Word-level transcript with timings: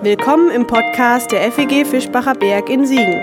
Willkommen 0.00 0.52
im 0.52 0.64
Podcast 0.64 1.32
der 1.32 1.50
FEG 1.50 1.84
Fischbacher 1.84 2.34
Berg 2.34 2.70
in 2.70 2.86
Siegen. 2.86 3.20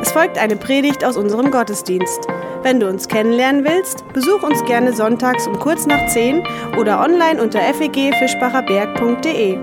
Es 0.00 0.10
folgt 0.10 0.38
eine 0.38 0.56
Predigt 0.56 1.04
aus 1.04 1.18
unserem 1.18 1.50
Gottesdienst. 1.50 2.26
Wenn 2.62 2.80
du 2.80 2.88
uns 2.88 3.08
kennenlernen 3.08 3.62
willst, 3.62 4.10
besuch 4.14 4.42
uns 4.42 4.64
gerne 4.64 4.94
sonntags 4.94 5.46
um 5.46 5.58
kurz 5.58 5.84
nach 5.84 6.06
10 6.06 6.42
oder 6.78 7.02
online 7.02 7.42
unter 7.42 7.60
fegfischbacherberg.de. 7.60 9.58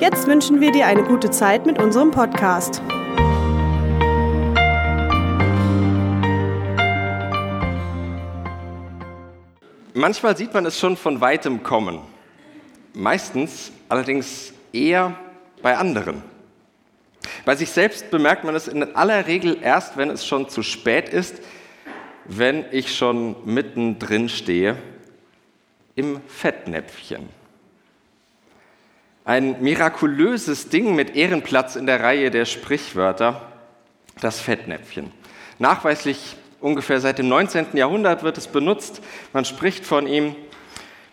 Jetzt 0.00 0.26
wünschen 0.26 0.60
wir 0.60 0.72
dir 0.72 0.88
eine 0.88 1.04
gute 1.04 1.30
Zeit 1.30 1.66
mit 1.66 1.80
unserem 1.80 2.10
Podcast. 2.10 2.82
Manchmal 9.94 10.36
sieht 10.36 10.52
man 10.52 10.66
es 10.66 10.80
schon 10.80 10.96
von 10.96 11.20
weitem 11.20 11.62
kommen. 11.62 12.00
Meistens 12.92 13.70
allerdings 13.88 14.52
eher 14.72 15.14
bei 15.62 15.76
anderen. 15.76 16.22
Bei 17.44 17.54
sich 17.56 17.70
selbst 17.70 18.10
bemerkt 18.10 18.44
man 18.44 18.54
es 18.54 18.68
in 18.68 18.94
aller 18.94 19.26
Regel 19.26 19.58
erst, 19.62 19.96
wenn 19.96 20.10
es 20.10 20.26
schon 20.26 20.48
zu 20.48 20.62
spät 20.62 21.08
ist, 21.08 21.40
wenn 22.24 22.64
ich 22.70 22.94
schon 22.94 23.36
mittendrin 23.44 24.28
stehe 24.28 24.76
im 25.94 26.20
Fettnäpfchen. 26.26 27.28
Ein 29.24 29.62
mirakulöses 29.62 30.68
Ding 30.68 30.96
mit 30.96 31.14
Ehrenplatz 31.14 31.76
in 31.76 31.86
der 31.86 32.02
Reihe 32.02 32.30
der 32.30 32.44
Sprichwörter, 32.44 33.52
das 34.20 34.40
Fettnäpfchen. 34.40 35.12
Nachweislich 35.58 36.36
ungefähr 36.60 37.00
seit 37.00 37.18
dem 37.18 37.28
19. 37.28 37.68
Jahrhundert 37.74 38.22
wird 38.22 38.38
es 38.38 38.48
benutzt. 38.48 39.00
Man 39.32 39.44
spricht 39.44 39.84
von 39.84 40.06
ihm. 40.06 40.34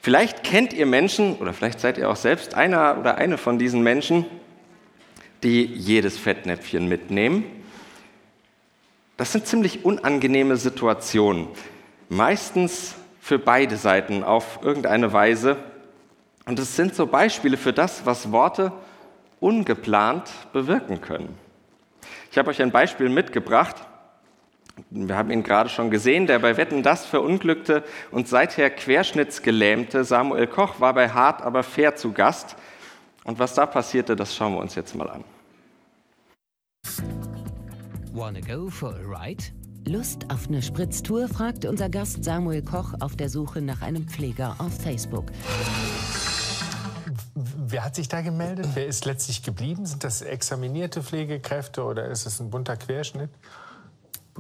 Vielleicht 0.10 0.44
kennt 0.44 0.74
ihr 0.74 0.88
Menschen, 0.88 1.36
oder 1.36 1.54
vielleicht 1.54 1.80
seid 1.80 2.00
ihr 2.00 2.10
auch 2.10 2.16
selbst 2.16 2.56
einer 2.56 2.98
oder 3.00 3.20
eine 3.20 3.38
von 3.38 3.60
diesen 3.60 3.84
Menschen, 3.84 4.26
die 5.44 5.64
jedes 5.64 6.18
Fettnäpfchen 6.18 6.88
mitnehmen. 6.88 7.44
Das 9.18 9.32
sind 9.32 9.46
ziemlich 9.46 9.86
unangenehme 9.86 10.58
Situationen, 10.58 11.48
meistens 12.10 12.96
für 13.22 13.38
beide 13.38 13.78
Seiten 13.78 14.24
auf 14.24 14.58
irgendeine 14.64 15.14
Weise. 15.14 15.58
Und 16.48 16.58
es 16.58 16.76
sind 16.76 16.96
so 16.96 17.06
Beispiele 17.06 17.56
für 17.56 17.72
das, 17.72 18.04
was 18.08 18.32
Worte 18.32 18.72
ungeplant 19.40 20.28
bewirken 20.54 21.02
können. 21.02 21.38
Ich 22.32 22.40
habe 22.40 22.50
euch 22.50 22.64
ein 22.64 22.72
Beispiel 22.72 23.10
mitgebracht. 23.10 23.76
Wir 24.90 25.16
haben 25.16 25.32
ihn 25.32 25.44
gerade 25.44 25.70
schon 25.70 25.92
gesehen, 25.92 26.28
der 26.28 26.40
bei 26.40 26.58
Wetten 26.58 26.84
das 26.84 27.06
verunglückte 27.06 27.84
und 28.12 28.28
seither 28.28 28.70
querschnittsgelähmte 28.70 30.04
Samuel 30.04 30.48
Koch 30.48 30.80
war 30.80 30.94
bei 30.94 31.10
Hart 31.10 31.42
aber 31.42 31.64
fair 31.64 31.96
zu 31.96 32.12
Gast. 32.12 32.56
Und 33.24 33.40
was 33.40 33.54
da 33.54 33.66
passierte, 33.66 34.16
das 34.16 34.36
schauen 34.36 34.54
wir 34.54 34.60
uns 34.60 34.76
jetzt 34.76 34.96
mal 34.96 35.10
an. 35.10 35.24
Wanna 38.14 38.42
go 38.42 38.70
for 38.70 38.94
a 38.94 39.24
ride? 39.24 39.44
Lust 39.86 40.30
auf 40.30 40.48
eine 40.48 40.62
Spritztour, 40.62 41.28
fragt 41.28 41.66
unser 41.66 41.90
Gast 41.90 42.24
Samuel 42.24 42.62
Koch 42.62 42.94
auf 43.00 43.16
der 43.16 43.30
Suche 43.30 43.62
nach 43.62 43.82
einem 43.82 44.08
Pfleger 44.08 44.56
auf 44.60 44.74
Facebook. 44.82 45.32
Wer 47.36 47.86
hat 47.86 47.96
sich 47.96 48.10
da 48.10 48.22
gemeldet? 48.22 48.68
Wer 48.74 48.88
ist 48.88 49.06
letztlich 49.06 49.44
geblieben? 49.44 49.86
Sind 49.86 50.04
das 50.04 50.22
examinierte 50.22 51.02
Pflegekräfte 51.02 51.84
oder 51.84 52.06
ist 52.10 52.26
es 52.26 52.40
ein 52.40 52.50
bunter 52.50 52.76
Querschnitt? 52.78 53.30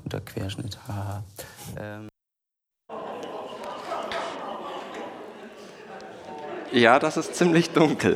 Bunter 0.02 0.22
Querschnitt, 0.22 0.78
haha. 0.88 1.24
Ähm. 1.78 2.08
Ja, 6.72 7.00
das 7.00 7.18
ist 7.18 7.36
ziemlich 7.36 7.72
dunkel. 7.72 8.16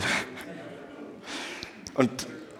Und 1.96 2.10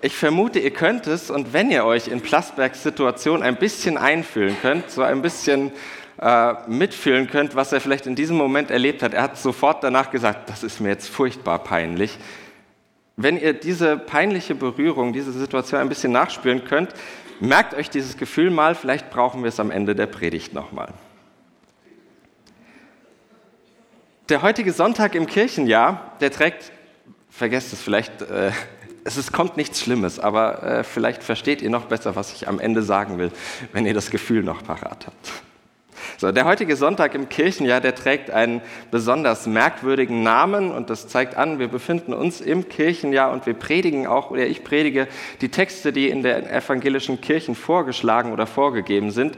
ich 0.02 0.16
vermute, 0.16 0.60
ihr 0.60 0.72
könnt 0.72 1.08
es, 1.08 1.30
und 1.32 1.54
wenn 1.54 1.72
ihr 1.72 1.86
euch 1.86 2.10
in 2.10 2.22
Plasbergs 2.22 2.84
Situation 2.84 3.42
ein 3.42 3.56
bisschen 3.56 3.98
einfühlen 3.98 4.58
könnt, 4.62 4.92
so 4.92 5.02
ein 5.02 5.22
bisschen 5.22 5.72
äh, 6.20 6.54
mitfühlen 6.68 7.28
könnt, 7.28 7.56
was 7.56 7.72
er 7.72 7.80
vielleicht 7.80 8.06
in 8.06 8.16
diesem 8.16 8.36
Moment 8.36 8.72
erlebt 8.72 9.02
hat, 9.02 9.14
er 9.14 9.24
hat 9.24 9.38
sofort 9.38 9.84
danach 9.84 10.12
gesagt, 10.12 10.50
das 10.50 10.64
ist 10.64 10.82
mir 10.82 10.90
jetzt 10.90 11.08
furchtbar 11.08 11.60
peinlich. 11.60 12.18
Wenn 13.16 13.38
ihr 13.38 13.54
diese 13.54 13.96
peinliche 13.98 14.56
Berührung, 14.56 15.14
diese 15.14 15.32
Situation 15.32 15.80
ein 15.80 15.90
bisschen 15.90 16.12
nachspüren 16.12 16.66
könnt, 16.66 16.94
merkt 17.40 17.74
euch 17.74 17.90
dieses 17.90 18.18
Gefühl 18.18 18.50
mal, 18.50 18.76
vielleicht 18.76 19.10
brauchen 19.10 19.44
wir 19.44 19.50
es 19.50 19.60
am 19.60 19.72
Ende 19.72 19.96
der 19.96 20.08
Predigt 20.08 20.54
nochmal. 20.54 20.94
Der 24.30 24.42
heutige 24.42 24.72
Sonntag 24.72 25.16
im 25.16 25.28
Kirchenjahr, 25.28 26.14
der 26.22 26.32
trägt, 26.32 26.72
vergesst 27.30 27.74
es 27.74 27.82
vielleicht, 27.82 28.22
äh, 28.22 28.52
es 29.04 29.18
ist, 29.18 29.34
kommt 29.34 29.58
nichts 29.58 29.82
Schlimmes, 29.82 30.20
aber 30.20 30.64
äh, 30.64 30.84
vielleicht 30.84 31.24
versteht 31.24 31.62
ihr 31.62 31.70
noch 31.70 31.86
besser, 31.86 32.16
was 32.16 32.32
ich 32.34 32.48
am 32.48 32.60
Ende 32.60 32.84
sagen 32.84 33.18
will, 33.18 33.32
wenn 33.74 33.86
ihr 33.86 33.94
das 33.94 34.10
Gefühl 34.10 34.44
noch 34.44 34.64
parat 34.64 35.08
habt. 35.08 35.32
So, 36.24 36.32
der 36.32 36.46
heutige 36.46 36.78
Sonntag 36.78 37.16
im 37.16 37.28
Kirchenjahr, 37.28 37.82
der 37.82 37.96
trägt 37.96 38.32
einen 38.32 38.62
besonders 38.92 39.46
merkwürdigen 39.46 40.24
Namen 40.24 40.72
und 40.72 40.90
das 40.90 41.10
zeigt 41.10 41.36
an, 41.36 41.60
wir 41.60 41.68
befinden 41.68 42.14
uns 42.14 42.40
im 42.40 42.70
Kirchenjahr 42.70 43.30
und 43.34 43.46
wir 43.46 43.56
predigen 43.56 44.08
auch, 44.08 44.32
oder 44.32 44.48
ich 44.48 44.64
predige 44.64 45.10
die 45.42 45.50
Texte, 45.50 45.92
die 45.92 46.08
in 46.08 46.24
den 46.24 46.48
evangelischen 46.48 47.20
Kirchen 47.20 47.56
vorgeschlagen 47.56 48.32
oder 48.32 48.48
vorgegeben 48.48 49.12
sind. 49.12 49.38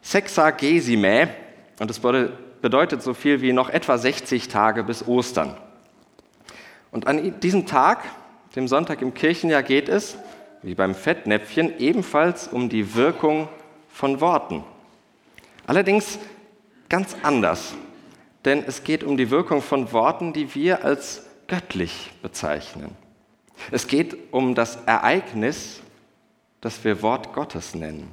Sexagesime, 0.00 1.28
und 1.78 1.90
das 1.90 2.00
bedeutet 2.00 3.02
so 3.02 3.12
viel 3.12 3.42
wie 3.42 3.52
noch 3.52 3.68
etwa 3.68 3.98
60 3.98 4.48
Tage 4.48 4.84
bis 4.84 5.06
Ostern. 5.06 5.58
Und 6.90 7.06
an 7.06 7.38
diesem 7.40 7.66
Tag, 7.66 8.02
dem 8.56 8.66
Sonntag 8.66 9.02
im 9.02 9.12
Kirchenjahr, 9.12 9.62
geht 9.62 9.90
es, 9.90 10.16
wie 10.62 10.74
beim 10.74 10.94
Fettnäpfchen, 10.94 11.78
ebenfalls 11.78 12.48
um 12.48 12.70
die 12.70 12.94
Wirkung 12.94 13.50
von 13.90 14.22
Worten. 14.22 14.64
Allerdings 15.68 16.18
ganz 16.88 17.14
anders, 17.22 17.74
denn 18.46 18.64
es 18.66 18.84
geht 18.84 19.04
um 19.04 19.18
die 19.18 19.30
Wirkung 19.30 19.60
von 19.60 19.92
Worten, 19.92 20.32
die 20.32 20.54
wir 20.54 20.82
als 20.82 21.26
göttlich 21.46 22.10
bezeichnen. 22.22 22.96
Es 23.70 23.86
geht 23.86 24.16
um 24.32 24.54
das 24.54 24.76
Ereignis, 24.86 25.82
das 26.62 26.84
wir 26.84 27.02
Wort 27.02 27.34
Gottes 27.34 27.74
nennen. 27.74 28.10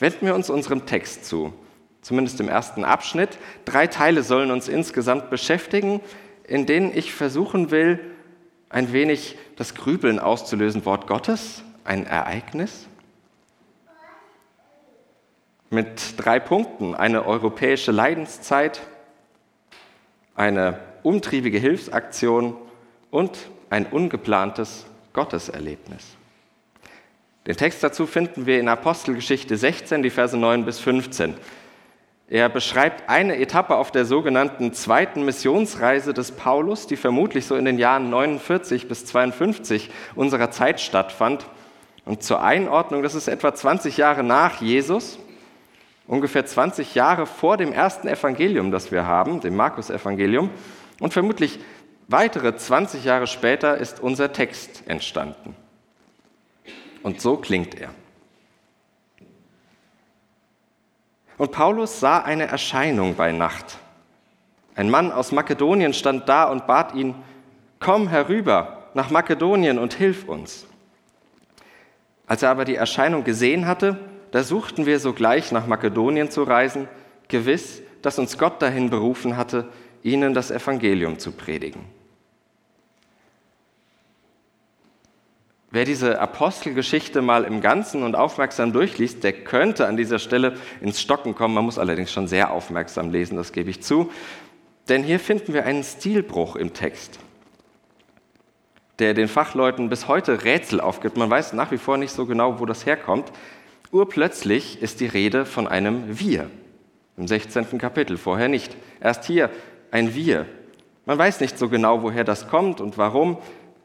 Wenden 0.00 0.26
wir 0.26 0.34
uns 0.34 0.50
unserem 0.50 0.84
Text 0.84 1.24
zu, 1.24 1.54
zumindest 2.02 2.38
im 2.40 2.48
ersten 2.50 2.84
Abschnitt. 2.84 3.38
Drei 3.64 3.86
Teile 3.86 4.22
sollen 4.22 4.50
uns 4.50 4.68
insgesamt 4.68 5.30
beschäftigen, 5.30 6.02
in 6.46 6.66
denen 6.66 6.94
ich 6.94 7.14
versuchen 7.14 7.70
will, 7.70 7.98
ein 8.68 8.92
wenig 8.92 9.38
das 9.56 9.74
Grübeln 9.74 10.18
auszulösen. 10.18 10.84
Wort 10.84 11.06
Gottes, 11.06 11.62
ein 11.84 12.04
Ereignis, 12.04 12.86
mit 15.72 16.14
drei 16.18 16.38
Punkten. 16.38 16.94
Eine 16.94 17.26
europäische 17.26 17.92
Leidenszeit, 17.92 18.80
eine 20.34 20.78
umtriebige 21.02 21.58
Hilfsaktion 21.58 22.56
und 23.10 23.36
ein 23.70 23.86
ungeplantes 23.86 24.86
Gotteserlebnis. 25.14 26.16
Den 27.46 27.56
Text 27.56 27.82
dazu 27.82 28.06
finden 28.06 28.46
wir 28.46 28.60
in 28.60 28.68
Apostelgeschichte 28.68 29.56
16, 29.56 30.02
die 30.02 30.10
Verse 30.10 30.36
9 30.36 30.64
bis 30.64 30.78
15. 30.78 31.34
Er 32.28 32.48
beschreibt 32.48 33.10
eine 33.10 33.36
Etappe 33.38 33.74
auf 33.76 33.90
der 33.90 34.04
sogenannten 34.04 34.72
zweiten 34.74 35.24
Missionsreise 35.24 36.14
des 36.14 36.32
Paulus, 36.32 36.86
die 36.86 36.96
vermutlich 36.96 37.46
so 37.46 37.56
in 37.56 37.64
den 37.64 37.78
Jahren 37.78 38.10
49 38.10 38.88
bis 38.88 39.06
52 39.06 39.90
unserer 40.14 40.50
Zeit 40.50 40.80
stattfand. 40.80 41.46
Und 42.04 42.22
zur 42.22 42.42
Einordnung, 42.42 43.02
das 43.02 43.14
ist 43.14 43.28
etwa 43.28 43.54
20 43.54 43.96
Jahre 43.96 44.22
nach 44.22 44.60
Jesus 44.60 45.18
ungefähr 46.06 46.44
20 46.44 46.94
Jahre 46.94 47.26
vor 47.26 47.56
dem 47.56 47.72
ersten 47.72 48.08
Evangelium, 48.08 48.70
das 48.70 48.90
wir 48.90 49.06
haben, 49.06 49.40
dem 49.40 49.56
Markus-Evangelium. 49.56 50.50
Und 51.00 51.12
vermutlich 51.12 51.58
weitere 52.08 52.56
20 52.56 53.04
Jahre 53.04 53.26
später 53.26 53.76
ist 53.76 54.00
unser 54.00 54.32
Text 54.32 54.82
entstanden. 54.86 55.56
Und 57.02 57.20
so 57.20 57.36
klingt 57.36 57.80
er. 57.80 57.90
Und 61.38 61.50
Paulus 61.50 61.98
sah 61.98 62.18
eine 62.18 62.46
Erscheinung 62.46 63.16
bei 63.16 63.32
Nacht. 63.32 63.78
Ein 64.74 64.90
Mann 64.90 65.10
aus 65.10 65.32
Makedonien 65.32 65.92
stand 65.92 66.28
da 66.28 66.44
und 66.44 66.66
bat 66.66 66.94
ihn, 66.94 67.14
komm 67.80 68.08
herüber 68.08 68.84
nach 68.94 69.10
Makedonien 69.10 69.78
und 69.78 69.94
hilf 69.94 70.28
uns. 70.28 70.66
Als 72.26 72.42
er 72.42 72.50
aber 72.50 72.64
die 72.64 72.76
Erscheinung 72.76 73.24
gesehen 73.24 73.66
hatte, 73.66 73.98
da 74.32 74.42
suchten 74.42 74.84
wir 74.86 74.98
sogleich 74.98 75.52
nach 75.52 75.66
Makedonien 75.66 76.30
zu 76.30 76.42
reisen, 76.42 76.88
gewiss, 77.28 77.82
dass 78.02 78.18
uns 78.18 78.36
Gott 78.36 78.60
dahin 78.60 78.90
berufen 78.90 79.36
hatte, 79.36 79.68
ihnen 80.02 80.34
das 80.34 80.50
Evangelium 80.50 81.18
zu 81.18 81.32
predigen. 81.32 81.84
Wer 85.70 85.86
diese 85.86 86.20
Apostelgeschichte 86.20 87.22
mal 87.22 87.44
im 87.44 87.62
Ganzen 87.62 88.02
und 88.02 88.14
aufmerksam 88.14 88.72
durchliest, 88.74 89.24
der 89.24 89.32
könnte 89.32 89.86
an 89.86 89.96
dieser 89.96 90.18
Stelle 90.18 90.58
ins 90.82 91.00
Stocken 91.00 91.34
kommen. 91.34 91.54
Man 91.54 91.64
muss 91.64 91.78
allerdings 91.78 92.12
schon 92.12 92.28
sehr 92.28 92.50
aufmerksam 92.50 93.10
lesen, 93.10 93.36
das 93.36 93.52
gebe 93.52 93.70
ich 93.70 93.82
zu. 93.82 94.10
Denn 94.90 95.02
hier 95.02 95.18
finden 95.18 95.54
wir 95.54 95.64
einen 95.64 95.84
Stilbruch 95.84 96.56
im 96.56 96.74
Text. 96.74 97.18
der 98.98 99.14
den 99.14 99.28
Fachleuten 99.28 99.88
bis 99.88 100.06
heute 100.06 100.44
Rätsel 100.44 100.80
aufgibt. 100.80 101.16
Man 101.16 101.30
weiß 101.30 101.54
nach 101.54 101.70
wie 101.72 101.78
vor 101.78 101.96
nicht 101.96 102.12
so 102.12 102.26
genau, 102.26 102.60
wo 102.60 102.66
das 102.66 102.86
herkommt. 102.86 103.32
Urplötzlich 103.92 104.80
ist 104.80 105.00
die 105.00 105.06
Rede 105.06 105.44
von 105.44 105.68
einem 105.68 106.18
Wir. 106.18 106.48
Im 107.18 107.28
16. 107.28 107.76
Kapitel, 107.76 108.16
vorher 108.16 108.48
nicht. 108.48 108.74
Erst 109.02 109.26
hier 109.26 109.50
ein 109.90 110.14
Wir. 110.14 110.46
Man 111.04 111.18
weiß 111.18 111.40
nicht 111.40 111.58
so 111.58 111.68
genau, 111.68 112.02
woher 112.02 112.24
das 112.24 112.48
kommt 112.48 112.80
und 112.80 112.96
warum. 112.96 113.36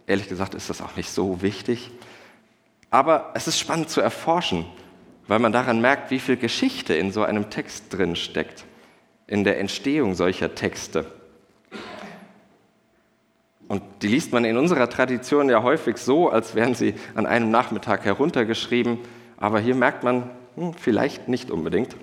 Ehrlich 0.05 0.29
gesagt 0.29 0.55
ist 0.55 0.69
das 0.69 0.81
auch 0.81 0.95
nicht 0.95 1.09
so 1.09 1.41
wichtig. 1.41 1.91
Aber 2.89 3.31
es 3.35 3.49
ist 3.49 3.59
spannend 3.59 3.89
zu 3.89 3.99
erforschen, 3.99 4.65
weil 5.27 5.39
man 5.39 5.51
daran 5.51 5.81
merkt, 5.81 6.09
wie 6.09 6.19
viel 6.19 6.37
Geschichte 6.37 6.93
in 6.93 7.11
so 7.11 7.23
einem 7.23 7.49
Text 7.49 7.87
drin 7.89 8.15
steckt, 8.15 8.63
in 9.27 9.43
der 9.43 9.59
Entstehung 9.59 10.15
solcher 10.15 10.55
Texte. 10.55 11.05
Und 13.67 13.83
die 14.01 14.07
liest 14.07 14.31
man 14.31 14.45
in 14.45 14.55
unserer 14.55 14.89
Tradition 14.89 15.49
ja 15.49 15.63
häufig 15.63 15.97
so, 15.97 16.29
als 16.29 16.55
wären 16.55 16.75
sie 16.75 16.93
an 17.13 17.25
einem 17.25 17.51
Nachmittag 17.51 18.05
heruntergeschrieben, 18.05 18.99
aber 19.37 19.59
hier 19.59 19.75
merkt 19.75 20.03
man, 20.03 20.29
hm, 20.55 20.73
vielleicht 20.73 21.27
nicht 21.27 21.51
unbedingt. 21.51 21.95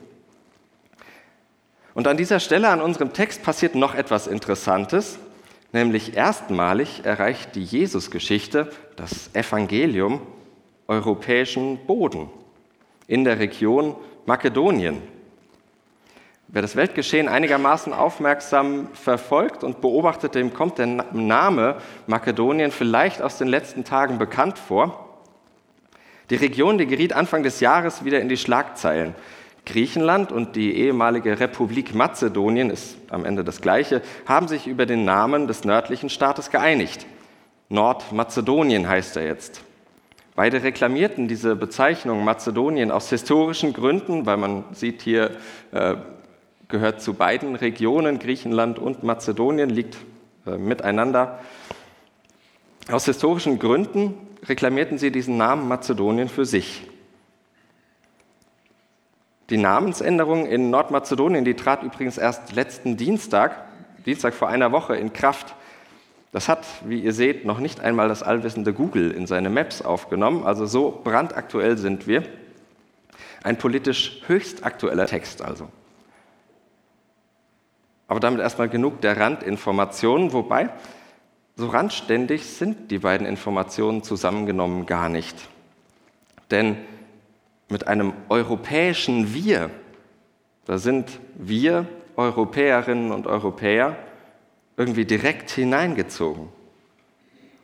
Und 1.94 2.08
an 2.08 2.16
dieser 2.16 2.40
Stelle 2.40 2.69
an 2.69 2.81
unserem 2.81 3.12
Text 3.12 3.42
passiert 3.42 3.75
noch 3.75 3.94
etwas 3.94 4.26
Interessantes, 4.26 5.19
nämlich 5.72 6.16
erstmalig 6.16 7.04
erreicht 7.04 7.54
die 7.54 7.62
Jesusgeschichte, 7.62 8.70
das 8.96 9.31
Evangelium, 9.34 10.20
europäischen 10.88 11.86
Boden 11.86 12.28
in 13.06 13.25
der 13.25 13.38
Region 13.38 13.96
Makedonien. 14.26 15.02
Wer 16.48 16.62
das 16.62 16.76
Weltgeschehen 16.76 17.28
einigermaßen 17.28 17.92
aufmerksam 17.92 18.88
verfolgt 18.92 19.64
und 19.64 19.81
beobachtet, 19.81 20.34
dem 20.34 20.52
kommt 20.52 20.78
der 20.78 20.86
Name 20.86 21.78
Makedonien 22.06 22.70
vielleicht 22.70 23.22
aus 23.22 23.38
den 23.38 23.48
letzten 23.48 23.84
Tagen 23.84 24.19
bekannt 24.19 24.58
vor. 24.58 25.03
Die 26.30 26.36
Region, 26.36 26.78
die 26.78 26.86
geriet 26.86 27.12
Anfang 27.12 27.42
des 27.42 27.60
Jahres 27.60 28.04
wieder 28.04 28.20
in 28.20 28.28
die 28.28 28.36
Schlagzeilen. 28.36 29.14
Griechenland 29.66 30.30
und 30.32 30.56
die 30.56 30.76
ehemalige 30.76 31.40
Republik 31.40 31.94
Mazedonien, 31.94 32.70
ist 32.70 32.96
am 33.10 33.24
Ende 33.24 33.44
das 33.44 33.60
gleiche, 33.60 34.02
haben 34.26 34.48
sich 34.48 34.66
über 34.66 34.86
den 34.86 35.04
Namen 35.04 35.46
des 35.46 35.64
nördlichen 35.64 36.10
Staates 36.10 36.50
geeinigt. 36.50 37.06
Nordmazedonien 37.70 38.88
heißt 38.88 39.16
er 39.16 39.26
jetzt. 39.26 39.62
Beide 40.36 40.62
reklamierten 40.62 41.28
diese 41.28 41.56
Bezeichnung 41.56 42.24
Mazedonien 42.24 42.90
aus 42.90 43.08
historischen 43.08 43.72
Gründen, 43.72 44.26
weil 44.26 44.36
man 44.36 44.64
sieht 44.72 45.00
hier, 45.00 45.30
äh, 45.72 45.94
gehört 46.68 47.00
zu 47.00 47.14
beiden 47.14 47.54
Regionen, 47.54 48.18
Griechenland 48.18 48.78
und 48.78 49.02
Mazedonien, 49.02 49.70
liegt 49.70 49.96
äh, 50.46 50.58
miteinander. 50.58 51.38
Aus 52.90 53.06
historischen 53.06 53.58
Gründen 53.58 54.14
reklamierten 54.44 54.98
sie 54.98 55.10
diesen 55.10 55.38
Namen 55.38 55.69
Mazedonien 55.69 56.28
für 56.28 56.44
sich. 56.44 56.86
Die 59.48 59.56
Namensänderung 59.56 60.46
in 60.46 60.70
Nordmazedonien, 60.70 61.44
die 61.44 61.54
trat 61.54 61.82
übrigens 61.82 62.19
erst 62.19 62.52
letzten 62.52 62.96
Dienstag, 62.96 63.64
Dienstag 64.04 64.34
vor 64.34 64.48
einer 64.48 64.70
Woche 64.72 64.96
in 64.96 65.14
Kraft. 65.14 65.54
Das 66.32 66.48
hat, 66.48 66.66
wie 66.84 67.00
ihr 67.00 67.14
seht, 67.14 67.46
noch 67.46 67.58
nicht 67.58 67.81
einmal 67.81 68.08
das 68.08 68.22
allwissende 68.22 68.75
Google 68.75 69.12
in 69.12 69.26
seine 69.26 69.48
Maps 69.48 69.81
aufgenommen, 69.81 70.44
also 70.44 70.66
so 70.66 71.00
brandaktuell 71.04 71.78
sind 71.78 72.06
wir. 72.06 72.22
Ein 73.42 73.56
politisch 73.56 74.22
höchst 74.26 74.64
aktueller 74.64 75.06
Text 75.06 75.40
also. 75.42 75.69
Aber 78.08 78.20
damit 78.20 78.40
erstmal 78.40 78.69
genug 78.69 79.00
der 79.00 79.19
Randinformationen, 79.19 80.32
wobei 80.32 80.70
so 81.56 81.68
randständig 81.68 82.46
sind 82.46 82.90
die 82.90 82.98
beiden 82.98 83.26
Informationen 83.26 84.02
zusammengenommen 84.02 84.86
gar 84.86 85.08
nicht. 85.08 85.36
Denn 86.50 86.76
mit 87.68 87.86
einem 87.86 88.12
europäischen 88.28 89.34
Wir. 89.34 89.70
Da 90.64 90.78
sind 90.78 91.18
wir, 91.34 91.86
Europäerinnen 92.16 93.12
und 93.12 93.26
Europäer, 93.26 93.96
irgendwie 94.76 95.04
direkt 95.04 95.50
hineingezogen. 95.50 96.48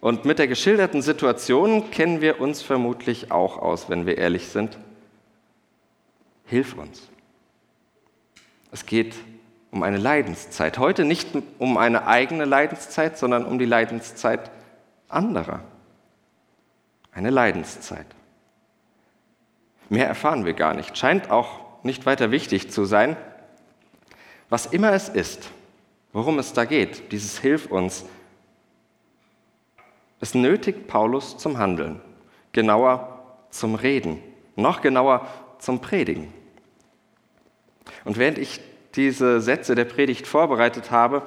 Und 0.01 0.25
mit 0.25 0.39
der 0.39 0.49
geschilderten 0.49 1.03
Situation 1.03 1.91
kennen 1.91 2.21
wir 2.21 2.41
uns 2.41 2.63
vermutlich 2.63 3.31
auch 3.31 3.59
aus, 3.59 3.91
wenn 3.91 4.07
wir 4.07 4.17
ehrlich 4.17 4.49
sind. 4.49 4.79
Hilf 6.47 6.77
uns. 6.77 7.09
Es 8.73 8.87
geht 8.87 9.15
um 9.71 9.83
eine 9.83 9.99
Leidenszeit. 9.99 10.79
Heute 10.79 11.05
nicht 11.05 11.29
um 11.59 11.77
eine 11.77 12.07
eigene 12.07 12.45
Leidenszeit, 12.45 13.17
sondern 13.17 13.45
um 13.45 13.59
die 13.59 13.67
Leidenszeit 13.67 14.51
anderer. 15.09 15.61
Eine 17.13 17.31
Leidenszeit. 17.31 18.07
Mehr 19.89 20.07
erfahren 20.07 20.45
wir 20.45 20.55
gar 20.55 20.75
nicht. 20.75 20.97
Scheint 20.97 21.31
auch 21.31 21.61
nicht 21.83 22.07
weiter 22.07 22.31
wichtig 22.31 22.71
zu 22.71 22.85
sein. 22.85 23.17
Was 24.49 24.67
immer 24.67 24.93
es 24.93 25.09
ist, 25.09 25.51
worum 26.13 26.39
es 26.39 26.53
da 26.53 26.65
geht, 26.65 27.13
dieses 27.13 27.39
Hilf 27.39 27.67
uns, 27.67 28.05
es 30.21 30.35
nötigt 30.35 30.87
Paulus 30.87 31.39
zum 31.39 31.59
Handeln, 31.59 32.01
genauer 32.53 33.25
zum 33.51 33.75
Reden, 33.75 34.19
noch 34.55 34.81
genauer 34.81 35.27
zum 35.59 35.81
Predigen. 35.81 36.33
Und 38.05 38.19
während 38.19 38.39
ich 38.39 38.61
diese 38.97 39.41
Sätze 39.41 39.75
der 39.75 39.85
Predigt 39.85 40.27
vorbereitet 40.27 40.91
habe, 40.91 41.23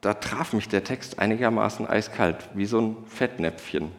da 0.00 0.14
traf 0.14 0.52
mich 0.52 0.68
der 0.68 0.84
Text 0.84 1.18
einigermaßen 1.18 1.86
eiskalt, 1.86 2.48
wie 2.54 2.66
so 2.66 2.80
ein 2.80 2.96
Fettnäpfchen. 3.06 3.92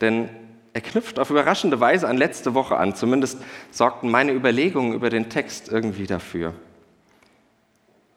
Denn 0.00 0.28
er 0.74 0.80
knüpft 0.80 1.18
auf 1.18 1.30
überraschende 1.30 1.80
Weise 1.80 2.08
an 2.08 2.16
letzte 2.16 2.54
Woche 2.54 2.76
an. 2.76 2.94
Zumindest 2.94 3.38
sorgten 3.70 4.10
meine 4.10 4.32
Überlegungen 4.32 4.94
über 4.94 5.10
den 5.10 5.28
Text 5.28 5.70
irgendwie 5.70 6.06
dafür. 6.06 6.54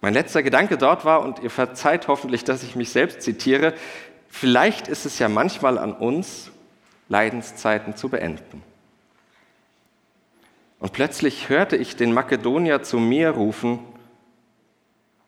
Mein 0.02 0.14
letzter 0.14 0.44
Gedanke 0.44 0.78
dort 0.78 1.04
war, 1.04 1.22
und 1.22 1.40
ihr 1.40 1.50
verzeiht 1.50 2.08
hoffentlich, 2.08 2.44
dass 2.44 2.64
ich 2.64 2.76
mich 2.76 2.92
selbst 2.92 3.22
zitiere, 3.22 3.74
vielleicht 4.28 4.88
ist 4.88 5.06
es 5.06 5.20
ja 5.20 5.28
manchmal 5.28 5.78
an 5.78 5.94
uns, 5.94 6.52
Leidenszeiten 7.10 7.96
zu 7.96 8.10
beenden. 8.10 8.64
Und 10.80 10.94
plötzlich 10.94 11.50
hörte 11.50 11.78
ich 11.78 11.96
den 11.96 12.14
Makedonier 12.14 12.84
zu 12.84 13.00
mir 13.00 13.32
rufen, 13.32 13.80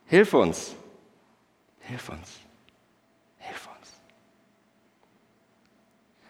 Hilf 0.10 0.34
uns, 0.34 0.76
hilf 1.80 2.10
uns. 2.10 2.40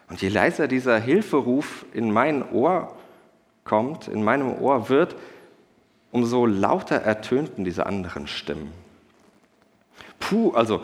Und 0.08 0.22
je 0.22 0.28
leiser 0.28 0.68
dieser 0.68 0.98
Hilferuf 0.98 1.84
in 1.92 2.10
mein 2.10 2.50
Ohr 2.50 2.96
kommt, 3.64 4.08
in 4.08 4.24
meinem 4.24 4.52
Ohr 4.54 4.88
wird, 4.88 5.16
umso 6.10 6.46
lauter 6.46 6.96
ertönten 6.96 7.64
diese 7.64 7.86
anderen 7.86 8.26
Stimmen. 8.26 8.72
Puh, 10.18 10.52
also 10.52 10.82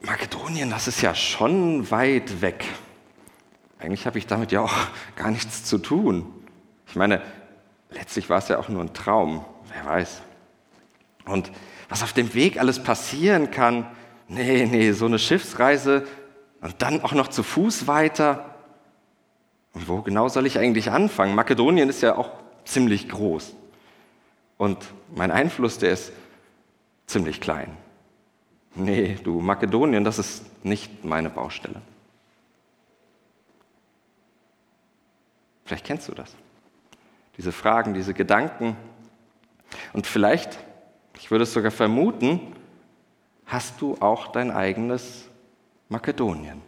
Makedonien, 0.00 0.68
das 0.68 0.88
ist 0.88 1.00
ja 1.00 1.14
schon 1.14 1.90
weit 1.90 2.42
weg. 2.42 2.64
Eigentlich 3.78 4.06
habe 4.06 4.18
ich 4.18 4.26
damit 4.26 4.50
ja 4.50 4.60
auch 4.60 4.74
gar 5.16 5.30
nichts 5.30 5.64
zu 5.64 5.78
tun. 5.78 6.26
Ich 6.94 6.96
meine, 6.96 7.20
letztlich 7.90 8.30
war 8.30 8.38
es 8.38 8.46
ja 8.46 8.56
auch 8.56 8.68
nur 8.68 8.80
ein 8.80 8.94
Traum, 8.94 9.44
wer 9.72 9.84
weiß. 9.84 10.22
Und 11.24 11.50
was 11.88 12.04
auf 12.04 12.12
dem 12.12 12.34
Weg 12.34 12.60
alles 12.60 12.80
passieren 12.80 13.50
kann, 13.50 13.84
nee, 14.28 14.64
nee, 14.64 14.92
so 14.92 15.06
eine 15.06 15.18
Schiffsreise, 15.18 16.06
und 16.60 16.82
dann 16.82 17.02
auch 17.02 17.10
noch 17.10 17.26
zu 17.26 17.42
Fuß 17.42 17.88
weiter. 17.88 18.54
Und 19.72 19.88
wo 19.88 20.02
genau 20.02 20.28
soll 20.28 20.46
ich 20.46 20.56
eigentlich 20.56 20.92
anfangen? 20.92 21.34
Makedonien 21.34 21.88
ist 21.88 22.00
ja 22.00 22.14
auch 22.14 22.30
ziemlich 22.64 23.08
groß. 23.08 23.56
Und 24.56 24.78
mein 25.16 25.32
Einfluss, 25.32 25.78
der 25.78 25.90
ist 25.90 26.12
ziemlich 27.08 27.40
klein. 27.40 27.76
Nee, 28.76 29.18
du, 29.24 29.40
Makedonien, 29.40 30.04
das 30.04 30.20
ist 30.20 30.44
nicht 30.64 31.04
meine 31.04 31.28
Baustelle. 31.28 31.82
Vielleicht 35.64 35.86
kennst 35.86 36.06
du 36.06 36.12
das. 36.12 36.36
Diese 37.36 37.52
Fragen, 37.52 37.94
diese 37.94 38.14
Gedanken. 38.14 38.76
Und 39.92 40.06
vielleicht, 40.06 40.58
ich 41.18 41.30
würde 41.30 41.44
es 41.44 41.52
sogar 41.52 41.70
vermuten, 41.70 42.54
hast 43.46 43.80
du 43.80 43.96
auch 44.00 44.28
dein 44.28 44.50
eigenes 44.50 45.28
Makedonien. 45.88 46.62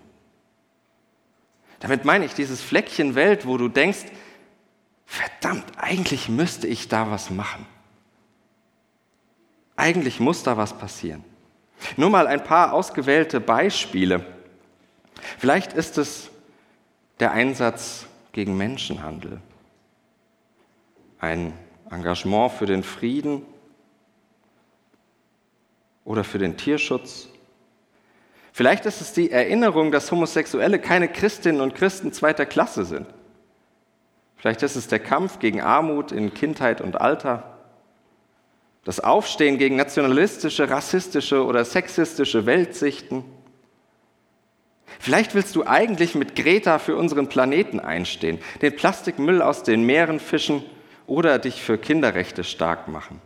Damit 1.81 2.05
meine 2.05 2.25
ich 2.25 2.35
dieses 2.35 2.63
Fleckchen 2.63 3.15
Welt, 3.15 3.47
wo 3.47 3.57
du 3.59 3.69
denkst, 3.69 4.07
verdammt, 5.05 5.65
eigentlich 5.77 6.29
müsste 6.29 6.67
ich 6.67 6.89
da 6.89 7.11
was 7.11 7.31
machen. 7.31 7.67
Eigentlich 9.77 10.21
muss 10.21 10.43
da 10.43 10.57
was 10.57 10.77
passieren. 10.77 11.23
Nur 11.97 12.11
mal 12.11 12.27
ein 12.27 12.43
paar 12.43 12.73
ausgewählte 12.73 13.41
Beispiele. 13.41 14.25
Vielleicht 15.39 15.75
ist 15.75 15.99
es 15.99 16.31
der 17.21 17.33
Einsatz 17.33 18.07
gegen 18.33 18.57
Menschenhandel, 18.57 19.41
ein 21.19 21.53
Engagement 21.91 22.53
für 22.53 22.67
den 22.67 22.83
Frieden 22.83 23.43
oder 26.05 26.25
für 26.25 26.39
den 26.39 26.57
Tierschutz 26.57 27.29
Vielleicht 28.57 28.87
ist 28.87 29.03
es 29.03 29.13
die 29.13 29.31
Erinnerung, 29.31 29.93
dass 29.93 30.11
Homosexuelle 30.11 30.79
keine 30.79 31.09
Christinnen 31.09 31.61
und 31.61 31.75
Christen 31.75 32.15
zweiter 32.15 32.47
Klasse 32.47 32.87
sind. 32.87 33.07
Vielleicht 34.39 34.63
ist 34.63 34.77
es 34.77 34.89
der 34.89 34.99
Kampf 34.99 35.41
gegen 35.41 35.61
Armut 35.61 36.11
in 36.11 36.33
Kindheit 36.33 36.81
und 36.81 36.99
Alter. 36.99 37.59
Das 38.83 38.99
Aufstehen 38.99 39.59
gegen 39.59 39.77
nationalistische, 39.77 40.71
rassistische 40.71 41.45
oder 41.45 41.67
sexistische 41.67 42.47
Weltsichten. 42.47 43.25
Vielleicht 45.01 45.35
willst 45.35 45.55
du 45.55 45.67
eigentlich 45.67 46.15
mit 46.15 46.35
Greta 46.35 46.79
für 46.79 46.97
unseren 46.97 47.29
Planeten 47.29 47.79
einstehen, 47.79 48.39
den 48.63 48.75
Plastikmüll 48.75 49.43
aus 49.43 49.65
den 49.65 49.83
Meeren 49.83 50.19
fischen 50.19 50.65
oder 51.07 51.39
dich 51.39 51.63
für 51.63 51.79
Kinderrechte 51.79 52.45
stark 52.45 52.89
machen. 52.89 53.21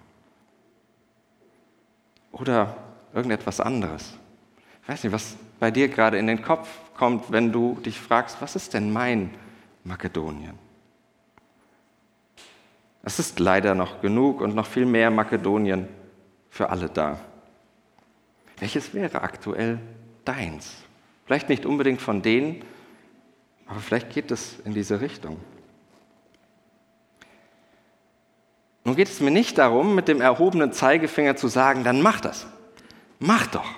Oder 2.32 2.76
irgendetwas 3.14 3.60
anderes. 3.60 4.14
Ich 4.82 4.88
weiß 4.88 5.04
nicht, 5.04 5.12
was 5.12 5.36
bei 5.58 5.70
dir 5.70 5.88
gerade 5.88 6.18
in 6.18 6.26
den 6.26 6.42
Kopf 6.42 6.68
kommt, 6.94 7.30
wenn 7.32 7.52
du 7.52 7.78
dich 7.84 7.98
fragst, 7.98 8.40
was 8.40 8.56
ist 8.56 8.74
denn 8.74 8.92
mein 8.92 9.34
Makedonien? 9.84 10.58
Es 13.02 13.18
ist 13.18 13.40
leider 13.40 13.74
noch 13.74 14.00
genug 14.02 14.40
und 14.40 14.54
noch 14.54 14.66
viel 14.66 14.84
mehr 14.84 15.10
Makedonien 15.10 15.88
für 16.50 16.68
alle 16.68 16.88
da. 16.88 17.18
Welches 18.58 18.92
wäre 18.92 19.22
aktuell 19.22 19.78
deins? 20.24 20.76
Vielleicht 21.24 21.48
nicht 21.48 21.64
unbedingt 21.64 22.02
von 22.02 22.20
denen, 22.20 22.62
aber 23.66 23.80
vielleicht 23.80 24.10
geht 24.10 24.30
es 24.30 24.58
in 24.64 24.74
diese 24.74 25.00
Richtung. 25.00 25.38
Nun 28.84 28.96
geht 28.96 29.08
es 29.08 29.20
mir 29.20 29.30
nicht 29.30 29.58
darum, 29.58 29.94
mit 29.94 30.08
dem 30.08 30.20
erhobenen 30.20 30.72
Zeigefinger 30.72 31.36
zu 31.36 31.48
sagen, 31.48 31.84
dann 31.84 32.00
mach 32.00 32.20
das. 32.20 32.46
Mach 33.18 33.46
doch. 33.46 33.70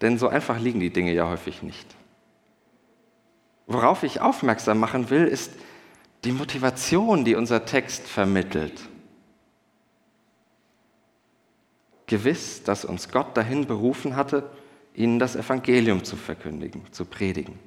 Denn 0.00 0.18
so 0.18 0.28
einfach 0.28 0.60
liegen 0.60 0.80
die 0.80 0.92
Dinge 0.92 1.12
ja 1.12 1.28
häufig 1.28 1.62
nicht. 1.62 1.86
Worauf 3.66 4.02
ich 4.02 4.20
aufmerksam 4.20 4.78
machen 4.78 5.10
will, 5.10 5.24
ist 5.24 5.52
die 6.24 6.32
Motivation, 6.32 7.24
die 7.24 7.34
unser 7.34 7.64
Text 7.64 8.06
vermittelt. 8.06 8.88
Gewiss, 12.06 12.62
dass 12.62 12.84
uns 12.84 13.10
Gott 13.10 13.36
dahin 13.36 13.66
berufen 13.66 14.14
hatte, 14.14 14.50
ihnen 14.94 15.18
das 15.18 15.36
Evangelium 15.36 16.04
zu 16.04 16.16
verkündigen, 16.16 16.82
zu 16.92 17.04
predigen. 17.04 17.58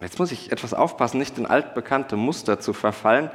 Jetzt 0.00 0.18
muss 0.18 0.30
ich 0.30 0.52
etwas 0.52 0.74
aufpassen, 0.74 1.18
nicht 1.18 1.38
in 1.38 1.46
altbekannte 1.46 2.16
Muster 2.16 2.60
zu 2.60 2.72
verfallen, 2.72 3.30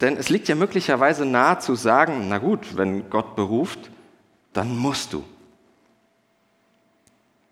denn 0.00 0.16
es 0.16 0.28
liegt 0.28 0.48
ja 0.48 0.54
möglicherweise 0.54 1.26
nahe 1.26 1.58
zu 1.58 1.74
sagen, 1.74 2.28
na 2.28 2.38
gut, 2.38 2.76
wenn 2.76 3.10
Gott 3.10 3.36
beruft, 3.36 3.90
dann 4.52 4.76
musst 4.76 5.12
du. 5.12 5.24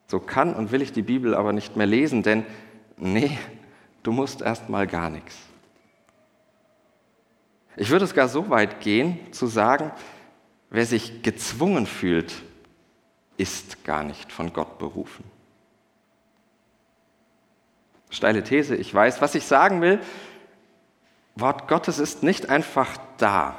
So 0.06 0.18
kann 0.18 0.54
und 0.54 0.72
will 0.72 0.80
ich 0.80 0.92
die 0.92 1.02
Bibel 1.02 1.34
aber 1.34 1.52
nicht 1.52 1.76
mehr 1.76 1.86
lesen, 1.86 2.22
denn 2.22 2.44
nee, 2.96 3.36
du 4.02 4.12
musst 4.12 4.40
erst 4.40 4.68
mal 4.68 4.86
gar 4.86 5.10
nichts. 5.10 5.36
Ich 7.76 7.90
würde 7.90 8.06
sogar 8.06 8.28
so 8.28 8.50
weit 8.50 8.80
gehen, 8.80 9.32
zu 9.32 9.46
sagen, 9.46 9.92
wer 10.70 10.86
sich 10.86 11.22
gezwungen 11.22 11.86
fühlt, 11.86 12.42
ist 13.36 13.84
gar 13.84 14.02
nicht 14.02 14.32
von 14.32 14.52
Gott 14.52 14.78
berufen. 14.78 15.24
Steile 18.10 18.42
These, 18.42 18.74
ich 18.74 18.92
weiß. 18.92 19.20
Was 19.20 19.34
ich 19.34 19.44
sagen 19.44 19.80
will, 19.80 20.00
Wort 21.40 21.68
Gottes 21.68 21.98
ist 21.98 22.22
nicht 22.22 22.48
einfach 22.48 22.98
da, 23.16 23.56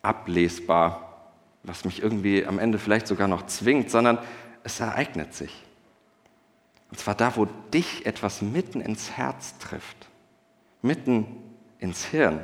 ablesbar, 0.00 1.28
was 1.62 1.84
mich 1.84 2.02
irgendwie 2.02 2.46
am 2.46 2.58
Ende 2.58 2.78
vielleicht 2.78 3.06
sogar 3.06 3.28
noch 3.28 3.46
zwingt, 3.46 3.90
sondern 3.90 4.18
es 4.64 4.80
ereignet 4.80 5.34
sich. 5.34 5.62
Und 6.90 6.98
zwar 6.98 7.14
da, 7.14 7.36
wo 7.36 7.46
dich 7.72 8.06
etwas 8.06 8.42
mitten 8.42 8.80
ins 8.80 9.12
Herz 9.12 9.58
trifft, 9.58 9.96
mitten 10.82 11.26
ins 11.78 12.04
Hirn. 12.04 12.40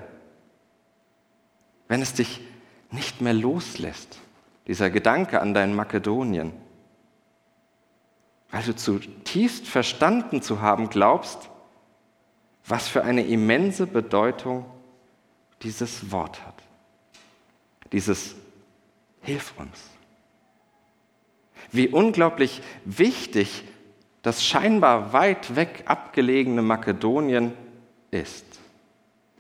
Wenn 1.87 2.03
es 2.03 2.15
dich 2.15 2.41
nicht 2.91 3.21
mehr 3.21 3.35
loslässt, 3.35 4.19
dieser 4.67 4.91
Gedanke 4.91 5.41
an 5.41 5.55
dein 5.55 5.75
Makedonien, 5.75 6.53
weil 8.51 8.63
du 8.63 8.75
zutiefst 8.75 9.67
verstanden 9.67 10.43
zu 10.43 10.61
haben 10.61 10.89
glaubst, 10.89 11.51
was 12.69 12.89
für 12.89 13.05
eine 13.05 13.27
immense 13.27 13.87
Bedeutung 13.87 14.65
dieses 15.63 16.11
Wort 16.13 16.45
hat. 16.45 16.55
Dieses 17.93 18.37
Hilf 19.23 19.55
uns. 19.57 19.83
Wie 21.73 21.89
unglaublich 21.89 22.63
wichtig 22.85 23.65
das 24.23 24.45
scheinbar 24.45 25.13
weit 25.13 25.57
weg 25.57 25.85
abgelegene 25.87 26.63
Makedonien 26.63 27.53
ist. 28.11 28.45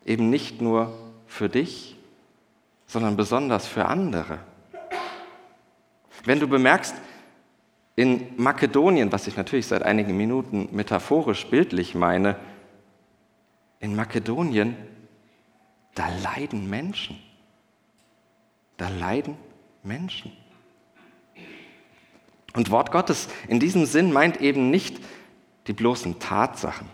Eben 0.04 0.30
nicht 0.30 0.60
nur 0.60 0.96
für 1.26 1.48
dich, 1.48 1.96
sondern 2.86 3.16
besonders 3.16 3.66
für 3.66 3.86
andere. 3.86 4.38
Wenn 6.24 6.40
du 6.40 6.48
bemerkst, 6.48 6.94
in 7.96 8.28
Makedonien, 8.36 9.10
was 9.10 9.26
ich 9.26 9.36
natürlich 9.36 9.66
seit 9.66 9.82
einigen 9.82 10.16
Minuten 10.16 10.68
metaphorisch 10.70 11.46
bildlich 11.46 11.94
meine, 11.94 12.36
in 13.80 13.94
Makedonien, 13.94 14.76
da 15.94 16.08
leiden 16.22 16.68
Menschen. 16.68 17.18
Da 18.76 18.88
leiden 18.88 19.36
Menschen. 19.82 20.32
Und 22.54 22.70
Wort 22.70 22.92
Gottes 22.92 23.28
in 23.48 23.60
diesem 23.60 23.86
Sinn 23.86 24.12
meint 24.12 24.40
eben 24.40 24.70
nicht 24.70 24.98
die 25.66 25.72
bloßen 25.72 26.18
Tatsachen. 26.18 26.88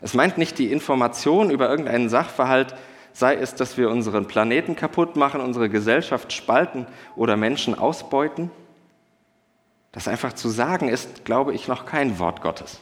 Es 0.00 0.14
meint 0.14 0.38
nicht 0.38 0.58
die 0.58 0.72
Information 0.72 1.50
über 1.50 1.68
irgendeinen 1.68 2.08
Sachverhalt, 2.08 2.74
sei 3.12 3.34
es, 3.34 3.54
dass 3.54 3.76
wir 3.76 3.90
unseren 3.90 4.26
Planeten 4.26 4.76
kaputt 4.76 5.16
machen, 5.16 5.40
unsere 5.40 5.68
Gesellschaft 5.68 6.32
spalten 6.32 6.86
oder 7.16 7.36
Menschen 7.36 7.74
ausbeuten. 7.74 8.50
Das 9.92 10.08
einfach 10.08 10.32
zu 10.32 10.48
sagen 10.48 10.88
ist, 10.88 11.24
glaube 11.24 11.52
ich, 11.52 11.68
noch 11.68 11.84
kein 11.84 12.18
Wort 12.18 12.40
Gottes. 12.40 12.80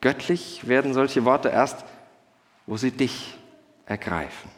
Göttlich 0.00 0.66
werden 0.66 0.94
solche 0.94 1.24
Worte 1.24 1.48
erst, 1.48 1.84
wo 2.66 2.76
sie 2.76 2.90
dich 2.90 3.36
ergreifen, 3.86 4.50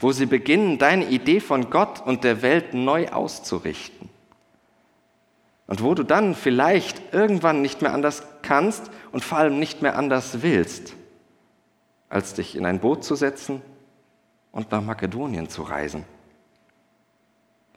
wo 0.00 0.12
sie 0.12 0.26
beginnen, 0.26 0.78
deine 0.78 1.06
Idee 1.06 1.40
von 1.40 1.70
Gott 1.70 2.00
und 2.04 2.24
der 2.24 2.42
Welt 2.42 2.72
neu 2.74 3.08
auszurichten. 3.08 4.08
Und 5.66 5.82
wo 5.82 5.94
du 5.94 6.02
dann 6.02 6.34
vielleicht 6.34 7.12
irgendwann 7.12 7.62
nicht 7.62 7.82
mehr 7.82 7.94
anders 7.94 8.22
kannst 8.42 8.90
und 9.12 9.24
vor 9.24 9.38
allem 9.38 9.58
nicht 9.58 9.82
mehr 9.82 9.96
anders 9.96 10.42
willst, 10.42 10.94
als 12.08 12.34
dich 12.34 12.54
in 12.54 12.66
ein 12.66 12.80
Boot 12.80 13.02
zu 13.02 13.14
setzen 13.14 13.62
und 14.52 14.70
nach 14.70 14.82
Makedonien 14.82 15.48
zu 15.48 15.62
reisen. 15.62 16.04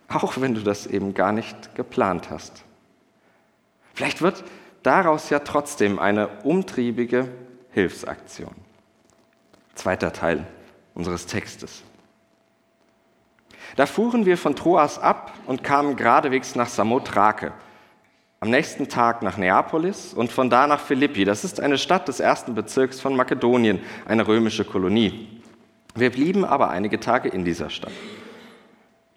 Auch 0.09 0.39
wenn 0.39 0.53
du 0.53 0.61
das 0.61 0.85
eben 0.85 1.13
gar 1.13 1.31
nicht 1.31 1.75
geplant 1.75 2.29
hast. 2.29 2.63
Vielleicht 3.93 4.21
wird 4.21 4.43
daraus 4.87 5.29
ja 5.29 5.39
trotzdem 5.39 5.99
eine 5.99 6.29
umtriebige 6.43 7.27
Hilfsaktion. 7.71 8.55
Zweiter 9.75 10.13
Teil 10.13 10.47
unseres 10.95 11.27
Textes. 11.27 11.83
Da 13.75 13.85
fuhren 13.85 14.25
wir 14.25 14.37
von 14.37 14.55
Troas 14.55 14.97
ab 14.97 15.33
und 15.45 15.63
kamen 15.63 15.97
geradewegs 15.97 16.55
nach 16.55 16.69
Samothrake, 16.69 17.51
am 18.39 18.49
nächsten 18.49 18.87
Tag 18.87 19.21
nach 19.23 19.37
Neapolis 19.37 20.13
und 20.13 20.31
von 20.31 20.49
da 20.49 20.67
nach 20.67 20.79
Philippi. 20.79 21.25
Das 21.25 21.43
ist 21.43 21.59
eine 21.59 21.77
Stadt 21.77 22.07
des 22.07 22.19
ersten 22.19 22.55
Bezirks 22.55 23.01
von 23.01 23.15
Makedonien, 23.15 23.81
eine 24.05 24.27
römische 24.27 24.63
Kolonie. 24.63 25.41
Wir 25.95 26.11
blieben 26.11 26.45
aber 26.45 26.69
einige 26.69 26.99
Tage 26.99 27.29
in 27.29 27.43
dieser 27.43 27.69
Stadt. 27.69 27.93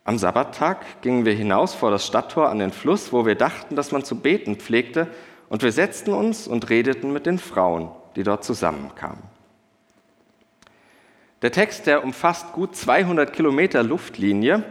Am 0.05 0.19
Sabbattag 0.19 1.03
gingen 1.03 1.25
wir 1.25 1.35
hinaus 1.35 1.75
vor 1.75 1.91
das 1.91 2.07
Stadttor 2.07 2.49
an 2.49 2.59
den 2.59 2.73
Fluss, 2.73 3.13
wo 3.13 3.27
wir 3.27 3.37
dachten, 3.37 3.77
dass 3.77 3.93
man 3.93 4.03
zu 4.03 4.17
beten 4.19 4.57
pflegte, 4.57 5.07
und 5.51 5.63
wir 5.63 5.73
setzten 5.73 6.15
uns 6.15 6.47
und 6.47 6.71
redeten 6.71 7.13
mit 7.13 7.27
den 7.27 7.39
Frauen, 7.39 7.91
die 8.17 8.23
dort 8.23 8.45
zusammenkamen. 8.45 9.23
Der 11.43 11.53
Text, 11.53 11.87
der 11.87 12.05
umfasst 12.05 12.53
gut 12.53 12.77
200 12.77 13.33
Kilometer 13.33 13.83
Luftlinie, 13.83 14.63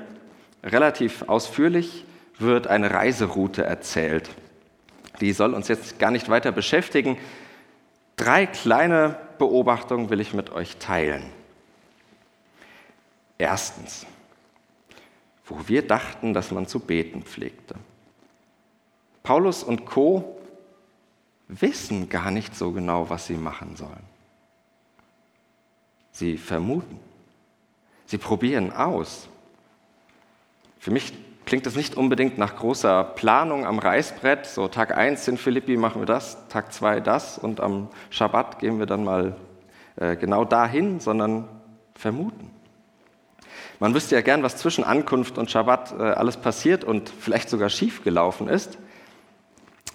relativ 0.64 1.24
ausführlich, 1.24 2.06
wird 2.38 2.68
eine 2.68 2.92
Reiseroute 2.92 3.64
erzählt. 3.64 4.30
Die 5.20 5.34
soll 5.34 5.54
uns 5.54 5.68
jetzt 5.68 6.00
gar 6.00 6.12
nicht 6.12 6.30
weiter 6.30 6.54
beschäftigen. 6.54 7.18
Drei 8.16 8.46
kleine 8.46 9.18
Beobachtungen 9.38 10.10
will 10.10 10.22
ich 10.22 10.34
mit 10.34 10.52
euch 10.52 10.78
teilen. 10.78 11.24
Erstens, 13.38 14.06
wo 15.46 15.58
wir 15.68 15.86
dachten, 15.86 16.34
dass 16.34 16.52
man 16.52 16.68
zu 16.68 16.80
beten 16.80 17.24
pflegte. 17.24 17.76
Paulus 19.24 19.64
und 19.64 19.86
Co 19.86 20.39
wissen 21.50 22.08
gar 22.10 22.32
nicht 22.32 22.56
so 22.56 22.72
genau, 22.72 23.10
was 23.10 23.28
sie 23.28 23.36
machen 23.36 23.76
sollen. 23.76 24.08
Sie 26.12 26.38
vermuten. 26.38 27.00
Sie 28.06 28.18
probieren 28.18 28.72
aus. 28.72 29.28
Für 30.80 30.92
mich 30.92 31.14
klingt 31.46 31.66
es 31.66 31.76
nicht 31.76 31.96
unbedingt 31.96 32.38
nach 32.38 32.56
großer 32.56 33.04
Planung 33.04 33.66
am 33.66 33.80
Reißbrett. 33.80 34.46
So 34.46 34.68
Tag 34.68 34.96
1 34.96 35.28
in 35.28 35.38
Philippi 35.38 35.78
machen 35.78 36.02
wir 36.02 36.06
das, 36.06 36.48
Tag 36.48 36.72
2 36.72 37.00
das 37.02 37.38
und 37.38 37.60
am 37.60 37.90
Schabbat 38.12 38.60
gehen 38.60 38.80
wir 38.80 38.86
dann 38.86 39.04
mal 39.04 39.36
äh, 39.96 40.16
genau 40.16 40.46
dahin, 40.46 41.00
sondern 41.00 41.48
vermuten. 41.96 42.52
Man 43.80 43.94
wüsste 43.94 44.16
ja 44.16 44.22
gern, 44.22 44.44
was 44.44 44.58
zwischen 44.58 44.84
Ankunft 44.84 45.38
und 45.38 45.50
Schabbat 45.50 45.94
äh, 45.98 46.04
alles 46.04 46.38
passiert 46.38 46.84
und 46.84 47.10
vielleicht 47.10 47.50
sogar 47.50 47.70
schiefgelaufen 47.70 48.48
ist, 48.48 48.78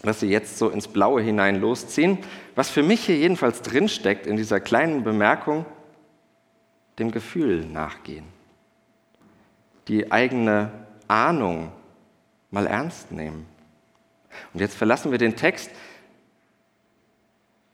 dass 0.05 0.21
sie 0.21 0.29
jetzt 0.29 0.59
so 0.59 0.69
ins 0.69 0.89
Blaue 0.89 1.23
hinein 1.23 1.61
losziehen. 1.61 2.19
Was 2.55 2.71
für 2.71 2.83
mich 2.83 3.07
hier 3.07 3.17
jedenfalls 3.17 3.63
drinsteckt 3.63 4.27
in 4.27 4.37
dieser 4.37 4.61
kleinen 4.61 5.03
Bemerkung, 5.03 5.65
dem 6.99 7.11
Gefühl 7.11 7.67
nachgehen. 7.67 8.27
Die 9.89 10.13
eigene 10.13 10.71
Ahnung 11.09 11.73
mal 12.51 12.67
ernst 12.67 13.13
nehmen. 13.13 13.47
Und 14.53 14.61
jetzt 14.61 14.77
verlassen 14.77 15.11
wir 15.11 15.19
den 15.19 15.37
Text. 15.37 15.71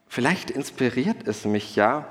Vielleicht 0.07 0.51
inspiriert 0.51 1.27
es 1.27 1.45
mich 1.45 1.75
ja 1.75 2.05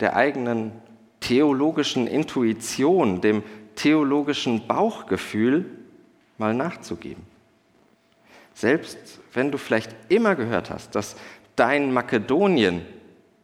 der 0.00 0.16
eigenen 0.16 0.72
theologischen 1.20 2.06
Intuition, 2.06 3.20
dem 3.20 3.42
theologischen 3.74 4.66
Bauchgefühl 4.66 5.66
mal 6.38 6.54
nachzugeben. 6.54 7.35
Selbst 8.56 8.96
wenn 9.34 9.52
du 9.52 9.58
vielleicht 9.58 9.94
immer 10.08 10.34
gehört 10.34 10.70
hast, 10.70 10.94
dass 10.94 11.16
dein 11.56 11.92
Makedonien 11.92 12.86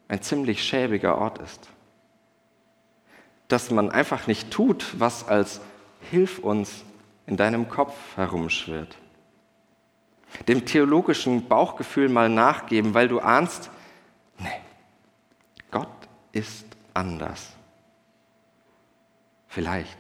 ein 0.09 0.23
ziemlich 0.23 0.65
schäbiger 0.65 1.19
Ort 1.19 1.39
ist. 1.39 1.69
Dass 3.47 3.71
man 3.71 3.91
einfach 3.91 4.27
nicht 4.27 4.51
tut, 4.51 4.99
was 4.99 5.29
als 5.29 5.61
Hilf 6.11 6.39
uns 6.39 6.83
in 7.27 7.37
deinem 7.37 7.69
Kopf 7.69 7.95
herumschwirrt. 8.17 8.97
Dem 10.49 10.65
theologischen 10.65 11.47
Bauchgefühl 11.47 12.09
mal 12.09 12.31
nachgeben, 12.31 12.95
weil 12.95 13.09
du 13.09 13.21
ahnst, 13.21 13.69
nee, 14.39 14.49
Gott 15.71 15.89
ist 16.33 16.65
anders. 16.95 17.51
Vielleicht. 19.47 19.99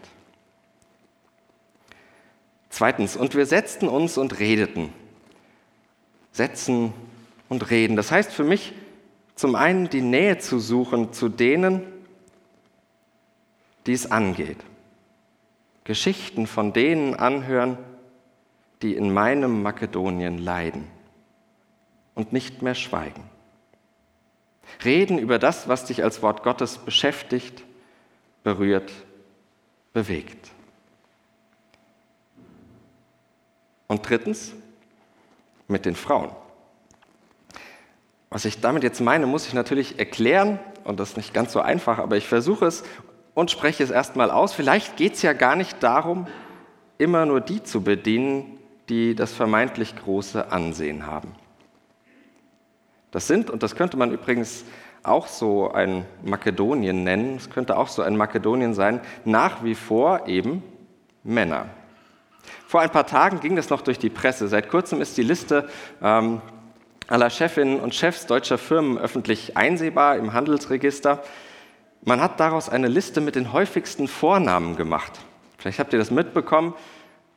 Zweitens, 2.70 3.14
und 3.14 3.34
wir 3.34 3.44
setzten 3.44 3.88
uns 3.88 4.16
und 4.16 4.38
redeten. 4.38 4.94
Setzen 6.32 6.92
und 7.48 7.70
reden. 7.70 7.96
Das 7.96 8.10
heißt 8.10 8.32
für 8.32 8.44
mich, 8.44 8.72
zum 9.34 9.54
einen 9.54 9.88
die 9.88 10.00
Nähe 10.00 10.38
zu 10.38 10.58
suchen 10.58 11.12
zu 11.12 11.28
denen, 11.28 11.82
die 13.86 13.92
es 13.92 14.10
angeht. 14.10 14.58
Geschichten 15.84 16.46
von 16.46 16.72
denen 16.72 17.14
anhören, 17.14 17.76
die 18.82 18.94
in 18.94 19.12
meinem 19.12 19.62
Makedonien 19.62 20.38
leiden 20.38 20.86
und 22.14 22.32
nicht 22.32 22.62
mehr 22.62 22.74
schweigen. 22.74 23.22
Reden 24.84 25.18
über 25.18 25.38
das, 25.38 25.68
was 25.68 25.84
dich 25.84 26.02
als 26.02 26.22
Wort 26.22 26.42
Gottes 26.42 26.78
beschäftigt, 26.78 27.62
berührt, 28.42 28.92
bewegt. 29.92 30.50
Und 33.88 34.08
drittens, 34.08 34.54
mit 35.72 35.84
den 35.84 35.96
Frauen. 35.96 36.30
Was 38.30 38.44
ich 38.44 38.60
damit 38.60 38.82
jetzt 38.82 39.00
meine, 39.00 39.26
muss 39.26 39.46
ich 39.46 39.54
natürlich 39.54 39.98
erklären, 39.98 40.58
und 40.84 41.00
das 41.00 41.10
ist 41.10 41.16
nicht 41.16 41.34
ganz 41.34 41.52
so 41.52 41.60
einfach, 41.60 41.98
aber 41.98 42.16
ich 42.16 42.26
versuche 42.26 42.66
es 42.66 42.84
und 43.34 43.50
spreche 43.50 43.82
es 43.82 43.90
erstmal 43.90 44.30
aus. 44.30 44.52
Vielleicht 44.52 44.96
geht 44.96 45.14
es 45.14 45.22
ja 45.22 45.32
gar 45.32 45.56
nicht 45.56 45.82
darum, 45.82 46.26
immer 46.98 47.26
nur 47.26 47.40
die 47.40 47.62
zu 47.62 47.82
bedienen, 47.82 48.58
die 48.88 49.14
das 49.14 49.32
vermeintlich 49.32 49.96
große 49.96 50.50
Ansehen 50.50 51.06
haben. 51.06 51.34
Das 53.10 53.26
sind, 53.26 53.50
und 53.50 53.62
das 53.62 53.76
könnte 53.76 53.96
man 53.96 54.12
übrigens 54.12 54.64
auch 55.02 55.26
so 55.26 55.70
ein 55.72 56.06
Makedonien 56.22 57.04
nennen, 57.04 57.36
es 57.36 57.50
könnte 57.50 57.76
auch 57.76 57.88
so 57.88 58.02
ein 58.02 58.16
Makedonien 58.16 58.72
sein, 58.72 59.00
nach 59.24 59.64
wie 59.64 59.74
vor 59.74 60.26
eben 60.26 60.62
Männer. 61.22 61.66
Vor 62.66 62.80
ein 62.80 62.90
paar 62.90 63.06
Tagen 63.06 63.40
ging 63.40 63.56
das 63.56 63.70
noch 63.70 63.82
durch 63.82 63.98
die 63.98 64.10
Presse. 64.10 64.48
Seit 64.48 64.68
kurzem 64.68 65.00
ist 65.00 65.16
die 65.16 65.22
Liste 65.22 65.68
ähm, 66.02 66.40
aller 67.08 67.30
Chefinnen 67.30 67.80
und 67.80 67.94
Chefs 67.94 68.26
deutscher 68.26 68.58
Firmen 68.58 68.98
öffentlich 68.98 69.56
einsehbar 69.56 70.16
im 70.16 70.32
Handelsregister. 70.32 71.22
Man 72.04 72.20
hat 72.20 72.40
daraus 72.40 72.68
eine 72.68 72.88
Liste 72.88 73.20
mit 73.20 73.34
den 73.36 73.52
häufigsten 73.52 74.08
Vornamen 74.08 74.76
gemacht. 74.76 75.20
Vielleicht 75.58 75.78
habt 75.78 75.92
ihr 75.92 75.98
das 75.98 76.10
mitbekommen. 76.10 76.74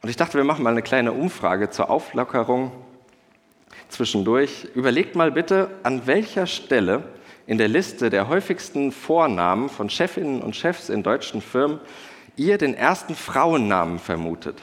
Und 0.01 0.09
ich 0.09 0.15
dachte, 0.15 0.37
wir 0.37 0.43
machen 0.43 0.63
mal 0.63 0.71
eine 0.71 0.81
kleine 0.81 1.11
Umfrage 1.11 1.69
zur 1.69 1.89
Auflockerung 1.89 2.71
zwischendurch. 3.89 4.67
Überlegt 4.73 5.15
mal 5.15 5.31
bitte, 5.31 5.69
an 5.83 6.07
welcher 6.07 6.47
Stelle 6.47 7.03
in 7.47 7.57
der 7.57 7.67
Liste 7.67 8.09
der 8.09 8.27
häufigsten 8.27 8.91
Vornamen 8.91 9.69
von 9.69 9.89
Chefinnen 9.89 10.41
und 10.41 10.55
Chefs 10.55 10.89
in 10.89 11.03
deutschen 11.03 11.41
Firmen 11.41 11.79
ihr 12.35 12.57
den 12.57 12.73
ersten 12.73 13.15
Frauennamen 13.15 13.99
vermutet. 13.99 14.57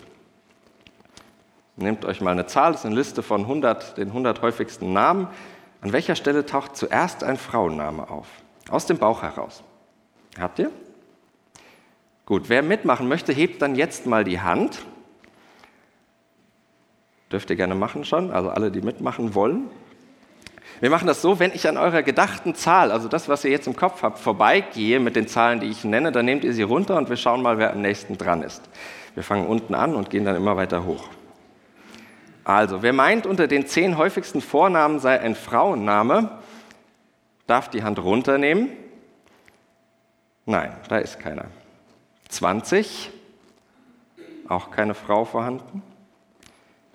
Nehmt 1.76 2.04
euch 2.04 2.20
mal 2.20 2.32
eine 2.32 2.46
Zahl, 2.46 2.72
das 2.72 2.82
ist 2.82 2.87
eine 2.87 2.96
Liste 2.96 3.22
von 3.22 3.42
100, 3.42 3.96
den 3.96 4.08
100 4.08 4.42
häufigsten 4.42 4.92
Namen. 4.92 5.28
An 5.80 5.92
welcher 5.92 6.14
Stelle 6.14 6.44
taucht 6.44 6.76
zuerst 6.76 7.24
ein 7.24 7.37
Frauenname 7.37 8.11
auf? 8.11 8.26
Aus 8.68 8.87
dem 8.87 8.98
Bauch 8.98 9.22
heraus. 9.22 9.62
Habt 10.38 10.58
ihr? 10.58 10.70
Gut, 12.26 12.48
wer 12.48 12.62
mitmachen 12.62 13.08
möchte, 13.08 13.32
hebt 13.32 13.62
dann 13.62 13.74
jetzt 13.74 14.06
mal 14.06 14.24
die 14.24 14.40
Hand. 14.40 14.85
Dürft 17.32 17.50
ihr 17.50 17.56
gerne 17.56 17.74
machen 17.74 18.04
schon, 18.04 18.30
also 18.30 18.50
alle, 18.50 18.70
die 18.70 18.82
mitmachen 18.82 19.35
wollen. 19.35 19.70
Wir 20.80 20.90
machen 20.90 21.06
das 21.06 21.22
so, 21.22 21.38
wenn 21.38 21.52
ich 21.52 21.68
an 21.68 21.76
eurer 21.76 22.02
gedachten 22.02 22.54
Zahl, 22.54 22.90
also 22.90 23.08
das, 23.08 23.28
was 23.28 23.44
ihr 23.44 23.50
jetzt 23.50 23.66
im 23.66 23.76
Kopf 23.76 24.02
habt, 24.02 24.18
vorbeigehe 24.18 25.00
mit 25.00 25.16
den 25.16 25.28
Zahlen, 25.28 25.61
die 25.61 25.66
ich 25.66 25.85
nenne, 25.85 26.12
dann 26.12 26.24
nehmt 26.24 26.44
ihr 26.44 26.52
sie 26.52 26.62
runter 26.62 26.96
und 26.96 27.08
wir 27.08 27.16
schauen 27.16 27.42
mal, 27.42 27.58
wer 27.58 27.72
am 27.72 27.80
nächsten 27.80 28.18
dran 28.18 28.42
ist. 28.42 28.62
Wir 29.14 29.22
fangen 29.22 29.46
unten 29.46 29.74
an 29.74 29.94
und 29.94 30.11
gehen 30.11 30.24
dann 30.24 30.37
immer 30.37 30.56
weiter 30.56 30.85
hoch. 30.85 31.08
Also, 32.44 32.83
wer 32.83 32.92
meint, 32.92 33.26
unter 33.26 33.46
den 33.46 33.66
zehn 33.66 33.96
häufigsten 33.96 34.40
Vornamen 34.40 34.98
sei 34.98 35.20
ein 35.20 35.35
Frauenname, 35.35 36.38
darf 37.46 37.68
die 37.68 37.85
Hand 37.85 37.98
runternehmen. 38.00 38.70
Nein, 40.44 40.76
da 40.88 40.98
ist 40.98 41.20
keiner. 41.20 41.46
20, 42.28 43.11
auch 44.48 44.70
keine 44.70 44.94
Frau 44.94 45.24
vorhanden. 45.24 45.83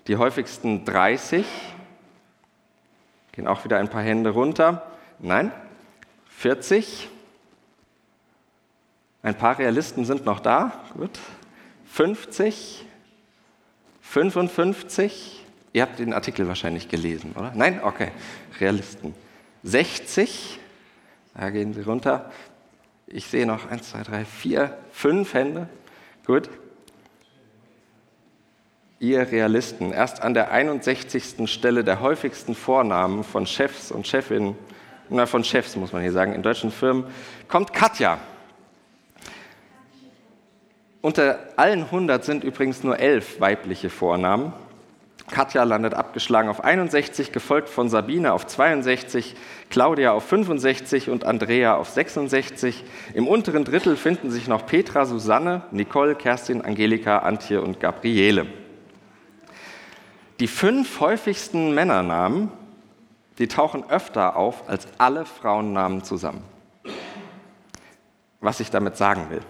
Die 0.06 0.16
häufigsten 0.16 0.84
30, 0.84 1.46
gehen 3.32 3.46
auch 3.46 3.64
wieder 3.64 3.78
ein 3.78 3.88
paar 3.88 4.02
Hände 4.02 4.30
runter. 4.30 4.90
Nein, 5.18 5.52
40, 6.28 7.08
ein 9.22 9.34
paar 9.34 9.58
Realisten 9.58 10.04
sind 10.04 10.24
noch 10.24 10.40
da. 10.40 10.72
Gut. 10.94 11.18
50, 11.86 12.84
55, 14.10 15.44
ihr 15.74 15.82
habt 15.82 15.98
den 15.98 16.14
Artikel 16.14 16.48
wahrscheinlich 16.48 16.88
gelesen, 16.88 17.34
oder? 17.36 17.52
Nein? 17.54 17.82
Okay, 17.82 18.10
Realisten. 18.58 19.14
60, 19.64 20.58
da 21.34 21.50
gehen 21.50 21.74
sie 21.74 21.82
runter. 21.82 22.30
Ich 23.06 23.26
sehe 23.26 23.46
noch 23.46 23.70
1, 23.70 23.90
2, 23.90 24.02
3, 24.04 24.24
4, 24.24 24.78
5 24.92 25.34
Hände. 25.34 25.68
Gut. 26.24 26.48
Ihr 28.98 29.30
Realisten, 29.30 29.92
erst 29.92 30.22
an 30.22 30.32
der 30.32 30.52
61. 30.52 31.50
Stelle 31.50 31.84
der 31.84 32.00
häufigsten 32.00 32.54
Vornamen 32.54 33.24
von 33.24 33.46
Chefs 33.46 33.92
und 33.92 34.06
Chefinnen, 34.06 34.56
na 35.10 35.26
von 35.26 35.44
Chefs 35.44 35.76
muss 35.76 35.92
man 35.92 36.00
hier 36.00 36.12
sagen, 36.12 36.32
in 36.32 36.42
deutschen 36.42 36.70
Firmen, 36.70 37.04
kommt 37.46 37.74
Katja. 37.74 38.18
Unter 41.00 41.38
allen 41.56 41.84
100 41.84 42.24
sind 42.24 42.42
übrigens 42.42 42.82
nur 42.82 42.98
elf 42.98 43.40
weibliche 43.40 43.88
Vornamen. 43.88 44.52
Katja 45.30 45.62
landet 45.62 45.94
abgeschlagen 45.94 46.48
auf 46.48 46.64
61, 46.64 47.32
gefolgt 47.32 47.68
von 47.68 47.88
Sabine 47.88 48.32
auf 48.32 48.46
62, 48.46 49.36
Claudia 49.70 50.12
auf 50.12 50.24
65 50.24 51.10
und 51.10 51.24
Andrea 51.24 51.76
auf 51.76 51.90
66. 51.90 52.84
Im 53.14 53.28
unteren 53.28 53.64
Drittel 53.64 53.96
finden 53.96 54.30
sich 54.30 54.48
noch 54.48 54.66
Petra, 54.66 55.04
Susanne, 55.04 55.62
Nicole, 55.70 56.14
Kerstin, 56.14 56.62
Angelika, 56.62 57.18
Antje 57.18 57.60
und 57.60 57.78
Gabriele. 57.78 58.46
Die 60.40 60.48
fünf 60.48 61.00
häufigsten 61.00 61.74
Männernamen, 61.74 62.50
die 63.38 63.48
tauchen 63.48 63.88
öfter 63.90 64.36
auf 64.36 64.68
als 64.68 64.88
alle 64.98 65.26
Frauennamen 65.26 66.02
zusammen. 66.02 66.42
Was 68.40 68.60
ich 68.60 68.70
damit 68.70 68.96
sagen 68.96 69.26
will. 69.30 69.42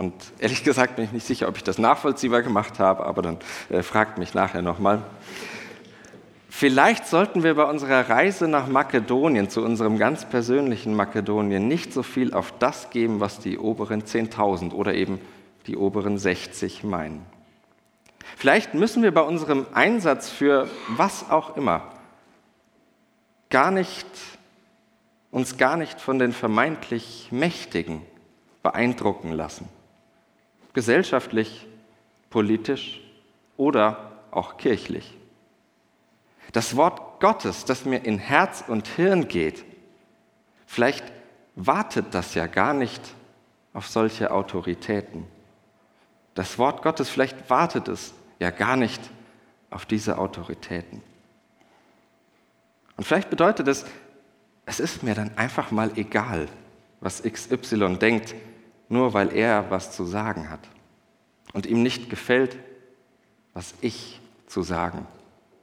Und 0.00 0.14
ehrlich 0.38 0.64
gesagt 0.64 0.96
bin 0.96 1.04
ich 1.04 1.12
nicht 1.12 1.26
sicher, 1.26 1.46
ob 1.46 1.58
ich 1.58 1.62
das 1.62 1.76
nachvollziehbar 1.76 2.40
gemacht 2.40 2.78
habe, 2.78 3.04
aber 3.04 3.20
dann 3.20 3.36
äh, 3.68 3.82
fragt 3.82 4.16
mich 4.16 4.32
nachher 4.32 4.62
nochmal. 4.62 5.02
Vielleicht 6.48 7.06
sollten 7.06 7.42
wir 7.42 7.54
bei 7.54 7.64
unserer 7.64 8.08
Reise 8.08 8.48
nach 8.48 8.66
Makedonien, 8.66 9.50
zu 9.50 9.62
unserem 9.62 9.98
ganz 9.98 10.24
persönlichen 10.24 10.94
Makedonien, 10.94 11.68
nicht 11.68 11.92
so 11.92 12.02
viel 12.02 12.32
auf 12.32 12.54
das 12.58 12.88
geben, 12.88 13.20
was 13.20 13.40
die 13.40 13.58
oberen 13.58 14.02
10.000 14.02 14.72
oder 14.72 14.94
eben 14.94 15.20
die 15.66 15.76
oberen 15.76 16.16
60 16.16 16.82
meinen. 16.82 17.26
Vielleicht 18.38 18.72
müssen 18.72 19.02
wir 19.02 19.12
bei 19.12 19.20
unserem 19.20 19.66
Einsatz 19.74 20.30
für 20.30 20.66
was 20.88 21.28
auch 21.28 21.58
immer 21.58 21.82
gar 23.50 23.70
nicht, 23.70 24.06
uns 25.30 25.58
gar 25.58 25.76
nicht 25.76 26.00
von 26.00 26.18
den 26.18 26.32
vermeintlich 26.32 27.28
Mächtigen 27.32 28.00
beeindrucken 28.62 29.32
lassen. 29.32 29.68
Gesellschaftlich, 30.80 31.66
politisch 32.30 33.02
oder 33.58 34.12
auch 34.30 34.56
kirchlich. 34.56 35.14
Das 36.52 36.74
Wort 36.74 37.20
Gottes, 37.20 37.66
das 37.66 37.84
mir 37.84 38.02
in 38.02 38.18
Herz 38.18 38.64
und 38.66 38.88
Hirn 38.88 39.28
geht, 39.28 39.62
vielleicht 40.64 41.04
wartet 41.54 42.06
das 42.14 42.34
ja 42.34 42.46
gar 42.46 42.72
nicht 42.72 43.02
auf 43.74 43.88
solche 43.88 44.30
Autoritäten. 44.30 45.26
Das 46.32 46.56
Wort 46.56 46.80
Gottes, 46.80 47.10
vielleicht 47.10 47.50
wartet 47.50 47.88
es 47.88 48.14
ja 48.38 48.48
gar 48.48 48.76
nicht 48.76 49.02
auf 49.68 49.84
diese 49.84 50.16
Autoritäten. 50.16 51.02
Und 52.96 53.04
vielleicht 53.04 53.28
bedeutet 53.28 53.68
es, 53.68 53.84
es 54.64 54.80
ist 54.80 55.02
mir 55.02 55.14
dann 55.14 55.36
einfach 55.36 55.72
mal 55.72 55.90
egal, 55.96 56.48
was 57.00 57.22
XY 57.22 57.98
denkt, 57.98 58.34
nur 58.90 59.14
weil 59.14 59.34
er 59.34 59.70
was 59.70 59.92
zu 59.92 60.04
sagen 60.04 60.50
hat 60.50 60.60
und 61.54 61.64
ihm 61.64 61.82
nicht 61.82 62.10
gefällt, 62.10 62.58
was 63.54 63.72
ich 63.80 64.20
zu 64.46 64.62
sagen 64.62 65.06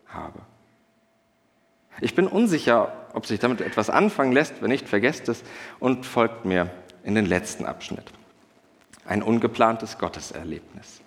habe. 0.07 0.39
Ich 1.99 2.15
bin 2.15 2.27
unsicher, 2.27 2.91
ob 3.13 3.25
sich 3.25 3.39
damit 3.39 3.61
etwas 3.61 3.89
anfangen 3.89 4.31
lässt. 4.31 4.61
Wenn 4.61 4.69
nicht, 4.69 4.87
vergesst 4.87 5.27
es 5.29 5.43
und 5.79 6.05
folgt 6.05 6.45
mir 6.45 6.69
in 7.03 7.15
den 7.15 7.25
letzten 7.25 7.65
Abschnitt. 7.65 8.05
Ein 9.05 9.23
ungeplantes 9.23 9.97
Gotteserlebnis. 9.97 11.01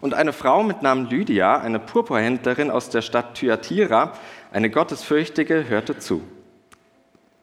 Und 0.00 0.14
eine 0.14 0.32
Frau 0.32 0.64
mit 0.64 0.82
Namen 0.82 1.08
Lydia, 1.08 1.60
eine 1.60 1.78
Purpurhändlerin 1.78 2.70
aus 2.70 2.90
der 2.90 3.02
Stadt 3.02 3.36
Thyatira, 3.36 4.14
eine 4.50 4.70
Gottesfürchtige, 4.70 5.68
hörte 5.68 5.98
zu. 5.98 6.22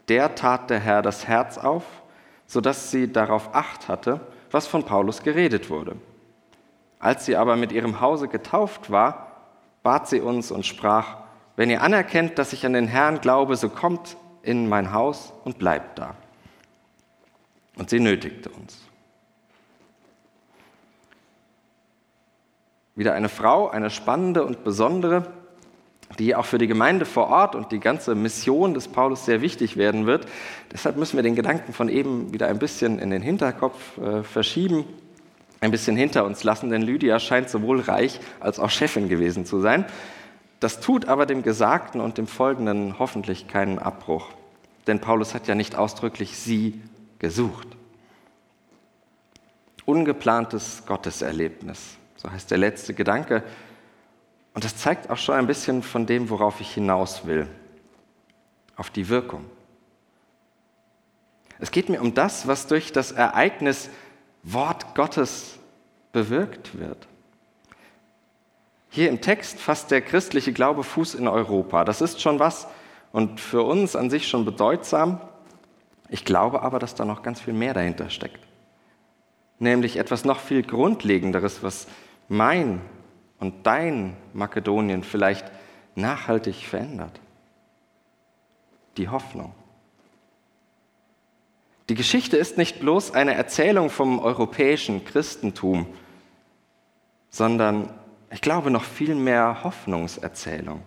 Der 0.09 0.35
tat 0.35 0.69
der 0.69 0.79
Herr 0.79 1.01
das 1.01 1.27
Herz 1.27 1.57
auf, 1.57 1.85
sodass 2.49 2.89
sie 2.89 3.13
darauf 3.13 3.53
acht 3.53 3.87
hatte, 3.87 4.19
was 4.49 4.65
von 4.65 4.83
Paulus 4.83 5.21
geredet 5.21 5.69
wurde. 5.69 5.95
Als 6.97 7.25
sie 7.25 7.35
aber 7.35 7.55
mit 7.55 7.71
ihrem 7.71 8.01
Hause 8.01 8.27
getauft 8.27 8.89
war, 8.89 9.45
bat 9.83 10.09
sie 10.09 10.19
uns 10.19 10.49
und 10.49 10.65
sprach, 10.65 11.17
wenn 11.55 11.69
ihr 11.69 11.83
anerkennt, 11.83 12.39
dass 12.39 12.51
ich 12.51 12.65
an 12.65 12.73
den 12.73 12.87
Herrn 12.87 13.21
glaube, 13.21 13.55
so 13.55 13.69
kommt 13.69 14.17
in 14.41 14.67
mein 14.67 14.91
Haus 14.93 15.31
und 15.45 15.59
bleibt 15.59 15.99
da. 15.99 16.15
Und 17.77 17.91
sie 17.91 17.99
nötigte 17.99 18.49
uns. 18.49 18.81
Wieder 22.95 23.13
eine 23.13 23.29
Frau, 23.29 23.69
eine 23.69 23.91
spannende 23.91 24.43
und 24.43 24.63
besondere, 24.63 25.31
die 26.17 26.35
auch 26.35 26.45
für 26.45 26.57
die 26.57 26.67
Gemeinde 26.67 27.05
vor 27.05 27.27
Ort 27.27 27.55
und 27.55 27.71
die 27.71 27.79
ganze 27.79 28.15
Mission 28.15 28.73
des 28.73 28.87
Paulus 28.87 29.25
sehr 29.25 29.41
wichtig 29.41 29.77
werden 29.77 30.07
wird. 30.07 30.25
Deshalb 30.71 30.97
müssen 30.97 31.17
wir 31.17 31.23
den 31.23 31.35
Gedanken 31.35 31.71
von 31.71 31.87
eben 31.87 32.33
wieder 32.33 32.47
ein 32.47 32.57
bisschen 32.57 32.97
in 32.99 33.11
den 33.11 33.21
Hinterkopf 33.21 33.97
äh, 33.99 34.23
verschieben, 34.23 34.85
ein 35.61 35.71
bisschen 35.71 35.95
hinter 35.95 36.25
uns 36.25 36.43
lassen, 36.43 36.69
denn 36.69 36.81
Lydia 36.81 37.19
scheint 37.19 37.49
sowohl 37.49 37.81
reich 37.81 38.19
als 38.39 38.59
auch 38.59 38.69
Chefin 38.69 39.09
gewesen 39.09 39.45
zu 39.45 39.59
sein. 39.59 39.85
Das 40.59 40.79
tut 40.79 41.07
aber 41.07 41.25
dem 41.25 41.43
Gesagten 41.43 42.01
und 42.01 42.17
dem 42.17 42.27
Folgenden 42.27 42.97
hoffentlich 42.97 43.47
keinen 43.47 43.77
Abbruch, 43.77 44.27
denn 44.87 44.99
Paulus 44.99 45.33
hat 45.35 45.47
ja 45.47 45.55
nicht 45.55 45.75
ausdrücklich 45.75 46.37
sie 46.37 46.81
gesucht. 47.19 47.67
Ungeplantes 49.85 50.83
Gotteserlebnis, 50.85 51.97
so 52.15 52.31
heißt 52.31 52.51
der 52.51 52.57
letzte 52.57 52.93
Gedanke. 52.93 53.43
Und 54.53 54.63
das 54.63 54.77
zeigt 54.77 55.09
auch 55.09 55.17
schon 55.17 55.35
ein 55.35 55.47
bisschen 55.47 55.83
von 55.83 56.05
dem, 56.05 56.29
worauf 56.29 56.59
ich 56.61 56.73
hinaus 56.73 57.25
will, 57.25 57.47
auf 58.75 58.89
die 58.89 59.09
Wirkung. 59.09 59.45
Es 61.59 61.71
geht 61.71 61.89
mir 61.89 62.01
um 62.01 62.13
das, 62.13 62.47
was 62.47 62.67
durch 62.67 62.91
das 62.91 63.11
Ereignis 63.11 63.89
Wort 64.43 64.95
Gottes 64.95 65.59
bewirkt 66.11 66.79
wird. 66.79 67.07
Hier 68.89 69.09
im 69.09 69.21
Text 69.21 69.59
fasst 69.59 69.91
der 69.91 70.01
christliche 70.01 70.53
Glaube 70.53 70.83
Fuß 70.83 71.15
in 71.15 71.27
Europa. 71.27 71.83
Das 71.83 72.01
ist 72.01 72.21
schon 72.21 72.39
was 72.39 72.67
und 73.11 73.39
für 73.39 73.63
uns 73.63 73.95
an 73.95 74.09
sich 74.09 74.27
schon 74.27 74.45
bedeutsam. 74.45 75.21
Ich 76.07 76.25
glaube 76.25 76.63
aber, 76.63 76.79
dass 76.79 76.95
da 76.95 77.05
noch 77.05 77.21
ganz 77.21 77.39
viel 77.39 77.53
mehr 77.53 77.73
dahinter 77.73 78.09
steckt. 78.09 78.39
Nämlich 79.59 79.97
etwas 79.97 80.25
noch 80.25 80.39
viel 80.39 80.63
Grundlegenderes, 80.63 81.61
was 81.61 81.87
mein 82.29 82.81
und 83.39 83.65
dein 83.65 84.15
Makedonien 84.33 85.03
vielleicht 85.03 85.49
nachhaltig 85.95 86.65
verändert. 86.65 87.19
Die 88.97 89.09
Hoffnung. 89.09 89.53
Die 91.89 91.95
Geschichte 91.95 92.37
ist 92.37 92.57
nicht 92.57 92.79
bloß 92.79 93.11
eine 93.11 93.33
Erzählung 93.33 93.89
vom 93.89 94.19
europäischen 94.19 95.05
Christentum, 95.05 95.87
sondern 97.31 97.93
ich 98.31 98.41
glaube, 98.41 98.69
noch 98.69 98.83
viel 98.83 99.15
mehr 99.15 99.63
Hoffnungserzählung. 99.63 100.83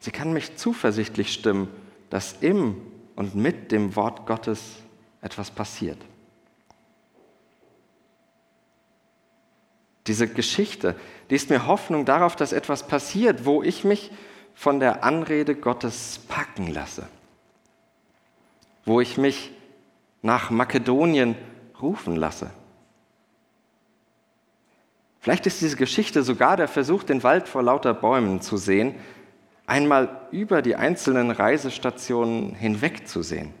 Sie 0.00 0.10
kann 0.10 0.34
mich 0.34 0.56
zuversichtlich 0.56 1.32
stimmen, 1.32 1.68
dass 2.10 2.36
im 2.42 2.76
und 3.16 3.34
mit 3.34 3.72
dem 3.72 3.96
Wort 3.96 4.26
Gottes 4.26 4.76
etwas 5.22 5.50
passiert. 5.50 5.98
Diese 10.06 10.28
Geschichte, 10.28 10.96
die 11.30 11.34
ist 11.34 11.50
mir 11.50 11.66
Hoffnung 11.66 12.04
darauf, 12.04 12.36
dass 12.36 12.52
etwas 12.52 12.86
passiert, 12.86 13.46
wo 13.46 13.62
ich 13.62 13.84
mich 13.84 14.10
von 14.54 14.78
der 14.78 15.02
Anrede 15.02 15.54
Gottes 15.54 16.20
packen 16.28 16.72
lasse, 16.72 17.08
wo 18.84 19.00
ich 19.00 19.16
mich 19.16 19.50
nach 20.22 20.50
Makedonien 20.50 21.36
rufen 21.80 22.16
lasse. 22.16 22.50
Vielleicht 25.20 25.46
ist 25.46 25.62
diese 25.62 25.76
Geschichte 25.76 26.22
sogar 26.22 26.56
der 26.58 26.68
Versuch, 26.68 27.02
den 27.02 27.22
Wald 27.22 27.48
vor 27.48 27.62
lauter 27.62 27.94
Bäumen 27.94 28.42
zu 28.42 28.58
sehen, 28.58 28.94
einmal 29.66 30.20
über 30.30 30.60
die 30.60 30.76
einzelnen 30.76 31.30
Reisestationen 31.30 32.54
hinweg 32.54 33.08
zu 33.08 33.22
sehen, 33.22 33.54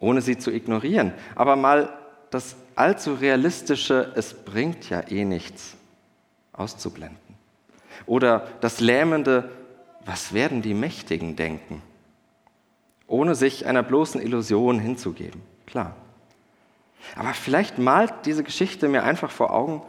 ohne 0.00 0.20
sie 0.20 0.36
zu 0.36 0.50
ignorieren, 0.50 1.12
aber 1.36 1.54
mal 1.54 1.96
das 2.34 2.56
allzu 2.74 3.14
realistische, 3.14 4.12
es 4.16 4.34
bringt 4.34 4.90
ja 4.90 5.08
eh 5.08 5.24
nichts, 5.24 5.76
auszublenden. 6.52 7.18
Oder 8.06 8.48
das 8.60 8.80
lähmende, 8.80 9.50
was 10.04 10.32
werden 10.32 10.60
die 10.60 10.74
Mächtigen 10.74 11.36
denken, 11.36 11.80
ohne 13.06 13.36
sich 13.36 13.66
einer 13.66 13.84
bloßen 13.84 14.20
Illusion 14.20 14.80
hinzugeben. 14.80 15.40
Klar. 15.66 15.94
Aber 17.14 17.34
vielleicht 17.34 17.78
malt 17.78 18.12
diese 18.24 18.42
Geschichte 18.42 18.88
mir 18.88 19.04
einfach 19.04 19.30
vor 19.30 19.52
Augen, 19.52 19.82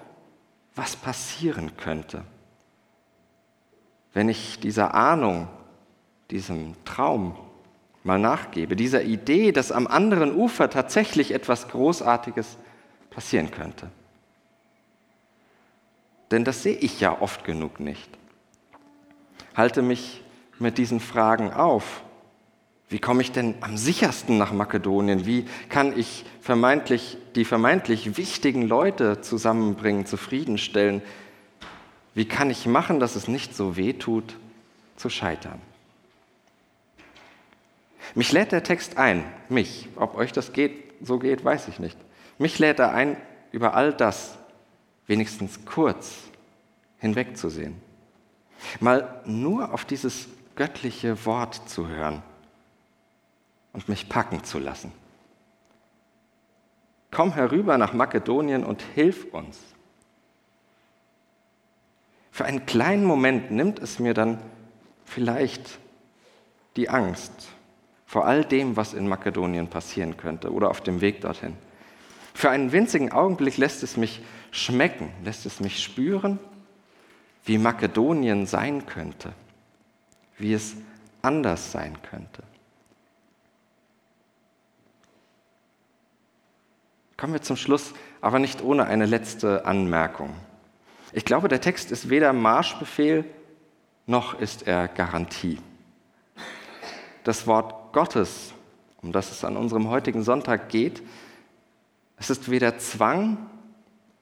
was 0.76 0.96
passieren 0.96 1.78
könnte, 1.78 2.24
wenn 4.14 4.30
ich 4.30 4.60
dieser 4.60 4.94
Ahnung, 4.94 5.48
diesem 6.30 6.76
Traum 6.86 7.36
mal 8.06 8.20
nachgebe, 8.20 8.76
dieser 8.76 9.04
Idee, 9.04 9.52
dass 9.52 9.72
am 9.72 9.88
anderen 9.88 10.34
Ufer 10.36 10.70
tatsächlich 10.70 11.32
etwas 11.32 11.68
Großartiges 11.68 12.58
passieren 13.10 13.52
könnte. 13.52 13.90
Denn 16.32 16.44
das 16.44 16.64
sehe 16.64 16.76
ich 16.76 17.00
ja 17.00 17.22
oft 17.22 17.44
genug 17.44 17.80
nicht. 17.80 18.10
Halte 19.56 19.82
mich 19.82 20.24
mit 20.60 20.78
diesen 20.78 21.00
Fragen 21.00 21.52
auf 21.52 22.04
wie 22.88 23.00
komme 23.00 23.22
ich 23.22 23.32
denn 23.32 23.56
am 23.62 23.78
sichersten 23.78 24.38
nach 24.38 24.54
Makedonien? 24.54 25.26
Wie 25.26 25.46
kann 25.70 25.98
ich 25.98 26.24
vermeintlich, 26.40 27.18
die 27.36 27.44
vermeintlich 27.44 28.18
wichtigen 28.18 28.62
Leute 28.62 29.22
zusammenbringen, 29.22 30.06
zufriedenstellen? 30.06 31.02
Wie 32.14 32.26
kann 32.26 32.52
ich 32.52 32.68
machen, 32.68 33.00
dass 33.00 33.16
es 33.16 33.28
nicht 33.28 33.56
so 33.56 33.76
weh 33.76 33.94
tut, 33.94 34.38
zu 34.98 35.10
scheitern? 35.10 35.60
Mich 38.14 38.32
lädt 38.32 38.52
der 38.52 38.64
Text 38.64 38.98
ein, 38.98 39.24
mich. 39.50 39.90
Ob 39.96 40.16
euch 40.16 40.32
das 40.32 40.54
geht, 40.54 40.94
so 41.02 41.20
geht, 41.20 41.44
weiß 41.44 41.68
ich 41.68 41.80
nicht. 41.80 41.98
Mich 42.38 42.60
lädt 42.60 42.80
er 42.80 42.94
ein, 42.94 43.18
über 43.52 43.74
all 43.74 43.94
das 43.94 44.38
wenigstens 45.08 45.66
kurz 45.66 46.16
hinwegzusehen. 46.98 47.82
Mal 48.80 49.22
nur 49.26 49.74
auf 49.74 49.86
dieses 49.86 50.28
göttliche 50.56 51.26
Wort 51.26 51.70
zu 51.70 51.88
hören 51.88 52.22
und 53.74 53.90
mich 53.90 54.10
packen 54.10 54.44
zu 54.44 54.60
lassen. 54.60 54.92
Komm 57.12 57.34
herüber 57.34 57.78
nach 57.78 57.94
Makedonien 57.94 58.64
und 58.64 58.82
hilf 58.94 59.26
uns. 59.34 59.60
Für 62.32 62.46
einen 62.46 62.66
kleinen 62.66 63.06
Moment 63.06 63.52
nimmt 63.52 63.80
es 63.80 64.00
mir 64.00 64.14
dann 64.14 64.42
vielleicht 65.06 65.80
die 66.76 66.90
Angst 66.90 67.48
vor 68.16 68.26
all 68.26 68.46
dem, 68.46 68.78
was 68.78 68.94
in 68.94 69.10
Makedonien 69.10 69.68
passieren 69.68 70.16
könnte 70.16 70.54
oder 70.54 70.70
auf 70.70 70.80
dem 70.80 71.02
Weg 71.02 71.20
dorthin. 71.20 71.58
Für 72.34 72.50
einen 72.50 72.72
winzigen 72.72 73.12
Augenblick 73.12 73.58
lässt 73.58 73.84
es 73.84 73.98
mich 73.98 74.22
schmecken, 74.52 75.12
lässt 75.26 75.46
es 75.46 75.60
mich 75.60 75.84
spüren, 75.84 76.40
wie 77.44 77.58
Makedonien 77.58 78.46
sein 78.46 78.86
könnte, 78.86 79.34
wie 80.38 80.54
es 80.54 80.78
anders 81.24 81.74
sein 81.74 81.98
könnte. 82.10 82.44
Kommen 87.18 87.34
wir 87.34 87.42
zum 87.42 87.58
Schluss, 87.58 87.92
aber 88.22 88.40
nicht 88.40 88.64
ohne 88.64 88.86
eine 88.86 89.08
letzte 89.08 89.66
Anmerkung. 89.66 90.34
Ich 91.12 91.26
glaube, 91.26 91.50
der 91.50 91.60
Text 91.60 91.92
ist 91.92 92.10
weder 92.10 92.32
Marschbefehl 92.32 93.26
noch 94.06 94.40
ist 94.40 94.66
er 94.66 94.88
Garantie. 94.88 95.60
Das 97.26 97.46
Wort 97.46 97.85
Gottes, 97.96 98.52
um 99.02 99.14
das 99.14 99.32
es 99.32 99.46
an 99.46 99.56
unserem 99.56 99.90
heutigen 99.90 100.22
Sonntag 100.22 100.68
geht, 100.68 101.02
es 102.18 102.30
ist 102.30 102.52
weder 102.52 102.78
Zwang 102.78 103.38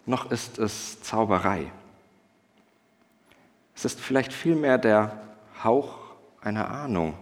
noch 0.06 0.30
ist 0.30 0.60
es 0.60 1.02
Zauberei. 1.02 1.72
Es 3.76 3.84
ist 3.84 4.00
vielleicht 4.00 4.32
vielmehr 4.32 4.78
der 4.78 5.24
Hauch 5.64 5.96
einer 6.40 6.70
Ahnung, 6.70 7.16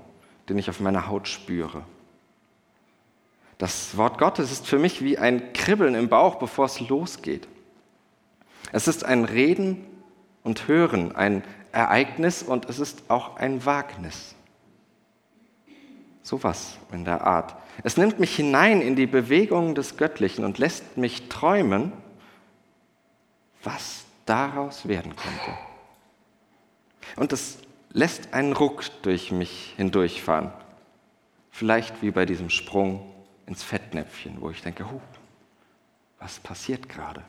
den 0.49 0.57
ich 0.57 0.69
auf 0.69 0.81
meiner 0.81 1.07
Haut 1.07 1.29
spüre. 1.29 1.83
Das 3.57 3.95
Wort 3.95 4.17
Gottes 4.17 4.51
ist 4.51 4.67
für 4.67 4.77
mich 4.77 5.01
wie 5.01 5.17
ein 5.17 5.53
Kribbeln 5.53 5.95
im 5.95 6.09
Bauch, 6.09 6.35
bevor 6.35 6.65
es 6.65 6.81
losgeht. 6.81 7.47
Es 8.73 8.89
ist 8.89 9.05
ein 9.05 9.23
Reden 9.23 9.85
und 10.43 10.67
Hören, 10.67 11.15
ein 11.15 11.45
Ereignis 11.71 12.43
und 12.43 12.67
es 12.67 12.79
ist 12.79 13.03
auch 13.07 13.37
ein 13.37 13.65
Wagnis. 13.65 14.35
Sowas 16.23 16.77
in 16.91 17.05
der 17.05 17.25
Art. 17.25 17.55
Es 17.83 17.97
nimmt 17.97 18.19
mich 18.19 18.35
hinein 18.35 18.81
in 18.81 18.95
die 18.95 19.07
Bewegungen 19.07 19.75
des 19.75 19.97
Göttlichen 19.97 20.45
und 20.45 20.57
lässt 20.59 20.97
mich 20.97 21.29
träumen, 21.29 21.93
was 23.63 24.05
daraus 24.25 24.87
werden 24.87 25.15
könnte. 25.15 25.57
Und 27.15 27.33
es 27.33 27.57
lässt 27.91 28.33
einen 28.33 28.53
Ruck 28.53 28.83
durch 29.01 29.31
mich 29.31 29.73
hindurchfahren. 29.77 30.51
Vielleicht 31.49 32.01
wie 32.01 32.11
bei 32.11 32.25
diesem 32.25 32.49
Sprung 32.49 33.11
ins 33.45 33.63
Fettnäpfchen, 33.63 34.39
wo 34.39 34.49
ich 34.49 34.61
denke, 34.61 34.89
huh, 34.89 35.01
was 36.19 36.39
passiert 36.39 36.87
gerade? 36.87 37.23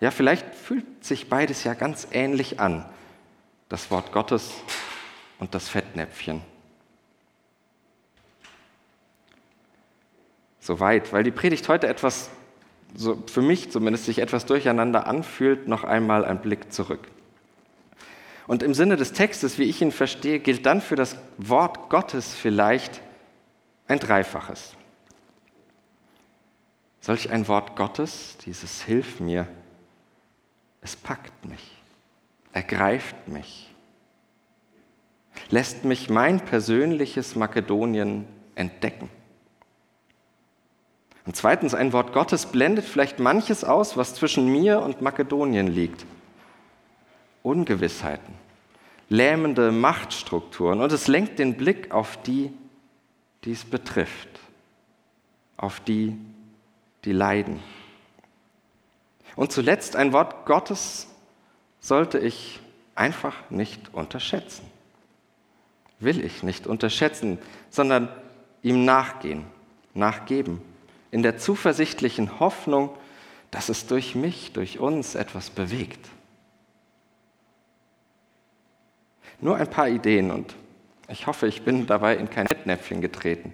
Ja, 0.00 0.10
vielleicht 0.10 0.54
fühlt 0.54 1.04
sich 1.04 1.28
beides 1.28 1.64
ja 1.64 1.74
ganz 1.74 2.08
ähnlich 2.10 2.60
an, 2.60 2.84
das 3.68 3.90
Wort 3.90 4.12
Gottes 4.12 4.52
und 5.38 5.54
das 5.54 5.68
Fettnäpfchen. 5.68 6.42
Soweit, 10.66 11.12
weil 11.12 11.22
die 11.22 11.30
Predigt 11.30 11.68
heute 11.68 11.86
etwas, 11.86 12.28
so 12.92 13.22
für 13.28 13.40
mich 13.40 13.70
zumindest, 13.70 14.06
sich 14.06 14.18
etwas 14.18 14.46
durcheinander 14.46 15.06
anfühlt, 15.06 15.68
noch 15.68 15.84
einmal 15.84 16.24
ein 16.24 16.42
Blick 16.42 16.72
zurück. 16.72 17.06
Und 18.48 18.64
im 18.64 18.74
Sinne 18.74 18.96
des 18.96 19.12
Textes, 19.12 19.60
wie 19.60 19.62
ich 19.62 19.80
ihn 19.80 19.92
verstehe, 19.92 20.40
gilt 20.40 20.66
dann 20.66 20.80
für 20.80 20.96
das 20.96 21.18
Wort 21.38 21.88
Gottes 21.88 22.34
vielleicht 22.34 23.00
ein 23.86 24.00
Dreifaches. 24.00 24.74
Solch 27.00 27.30
ein 27.30 27.46
Wort 27.46 27.76
Gottes, 27.76 28.36
dieses 28.44 28.82
Hilf 28.82 29.20
mir, 29.20 29.46
es 30.80 30.96
packt 30.96 31.44
mich, 31.44 31.80
ergreift 32.52 33.28
mich, 33.28 33.72
lässt 35.48 35.84
mich 35.84 36.10
mein 36.10 36.40
persönliches 36.40 37.36
Makedonien 37.36 38.26
entdecken. 38.56 39.08
Und 41.26 41.34
zweitens, 41.34 41.74
ein 41.74 41.92
Wort 41.92 42.12
Gottes 42.12 42.46
blendet 42.46 42.84
vielleicht 42.84 43.18
manches 43.18 43.64
aus, 43.64 43.96
was 43.96 44.14
zwischen 44.14 44.46
mir 44.50 44.80
und 44.80 45.02
Makedonien 45.02 45.66
liegt. 45.66 46.06
Ungewissheiten, 47.42 48.34
lähmende 49.08 49.72
Machtstrukturen 49.72 50.80
und 50.80 50.92
es 50.92 51.08
lenkt 51.08 51.38
den 51.38 51.56
Blick 51.56 51.92
auf 51.92 52.16
die, 52.22 52.52
die 53.44 53.52
es 53.52 53.64
betrifft, 53.64 54.28
auf 55.56 55.80
die, 55.80 56.16
die 57.04 57.12
leiden. 57.12 57.60
Und 59.34 59.52
zuletzt 59.52 59.96
ein 59.96 60.12
Wort 60.12 60.46
Gottes 60.46 61.08
sollte 61.80 62.18
ich 62.18 62.60
einfach 62.94 63.34
nicht 63.50 63.92
unterschätzen. 63.94 64.64
Will 66.00 66.24
ich 66.24 66.42
nicht 66.42 66.66
unterschätzen, 66.66 67.38
sondern 67.70 68.08
ihm 68.62 68.84
nachgehen, 68.84 69.44
nachgeben, 69.94 70.60
in 71.10 71.22
der 71.22 71.38
zuversichtlichen 71.38 72.40
Hoffnung, 72.40 72.90
dass 73.50 73.68
es 73.68 73.86
durch 73.86 74.14
mich, 74.14 74.52
durch 74.52 74.78
uns 74.78 75.14
etwas 75.14 75.50
bewegt. 75.50 76.08
Nur 79.40 79.56
ein 79.56 79.68
paar 79.68 79.88
Ideen 79.88 80.30
und 80.30 80.54
ich 81.08 81.26
hoffe, 81.26 81.46
ich 81.46 81.62
bin 81.62 81.86
dabei 81.86 82.16
in 82.16 82.28
kein 82.30 82.48
Fettnäpfchen 82.48 83.00
getreten. 83.00 83.52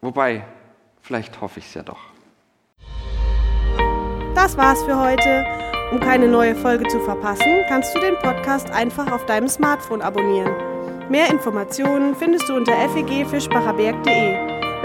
Wobei, 0.00 0.44
vielleicht 1.00 1.40
hoffe 1.40 1.60
ich 1.60 1.66
es 1.66 1.74
ja 1.74 1.82
doch. 1.82 2.00
Das 4.34 4.56
war's 4.56 4.82
für 4.82 4.98
heute. 4.98 5.44
Um 5.92 6.00
keine 6.00 6.26
neue 6.26 6.56
Folge 6.56 6.86
zu 6.88 6.98
verpassen, 7.00 7.62
kannst 7.68 7.94
du 7.94 8.00
den 8.00 8.16
Podcast 8.18 8.70
einfach 8.70 9.12
auf 9.12 9.24
deinem 9.26 9.48
Smartphone 9.48 10.02
abonnieren. 10.02 10.52
Mehr 11.08 11.30
Informationen 11.30 12.16
findest 12.16 12.48
du 12.48 12.56
unter 12.56 12.72
fegfischbacherberg.de. 12.88 14.55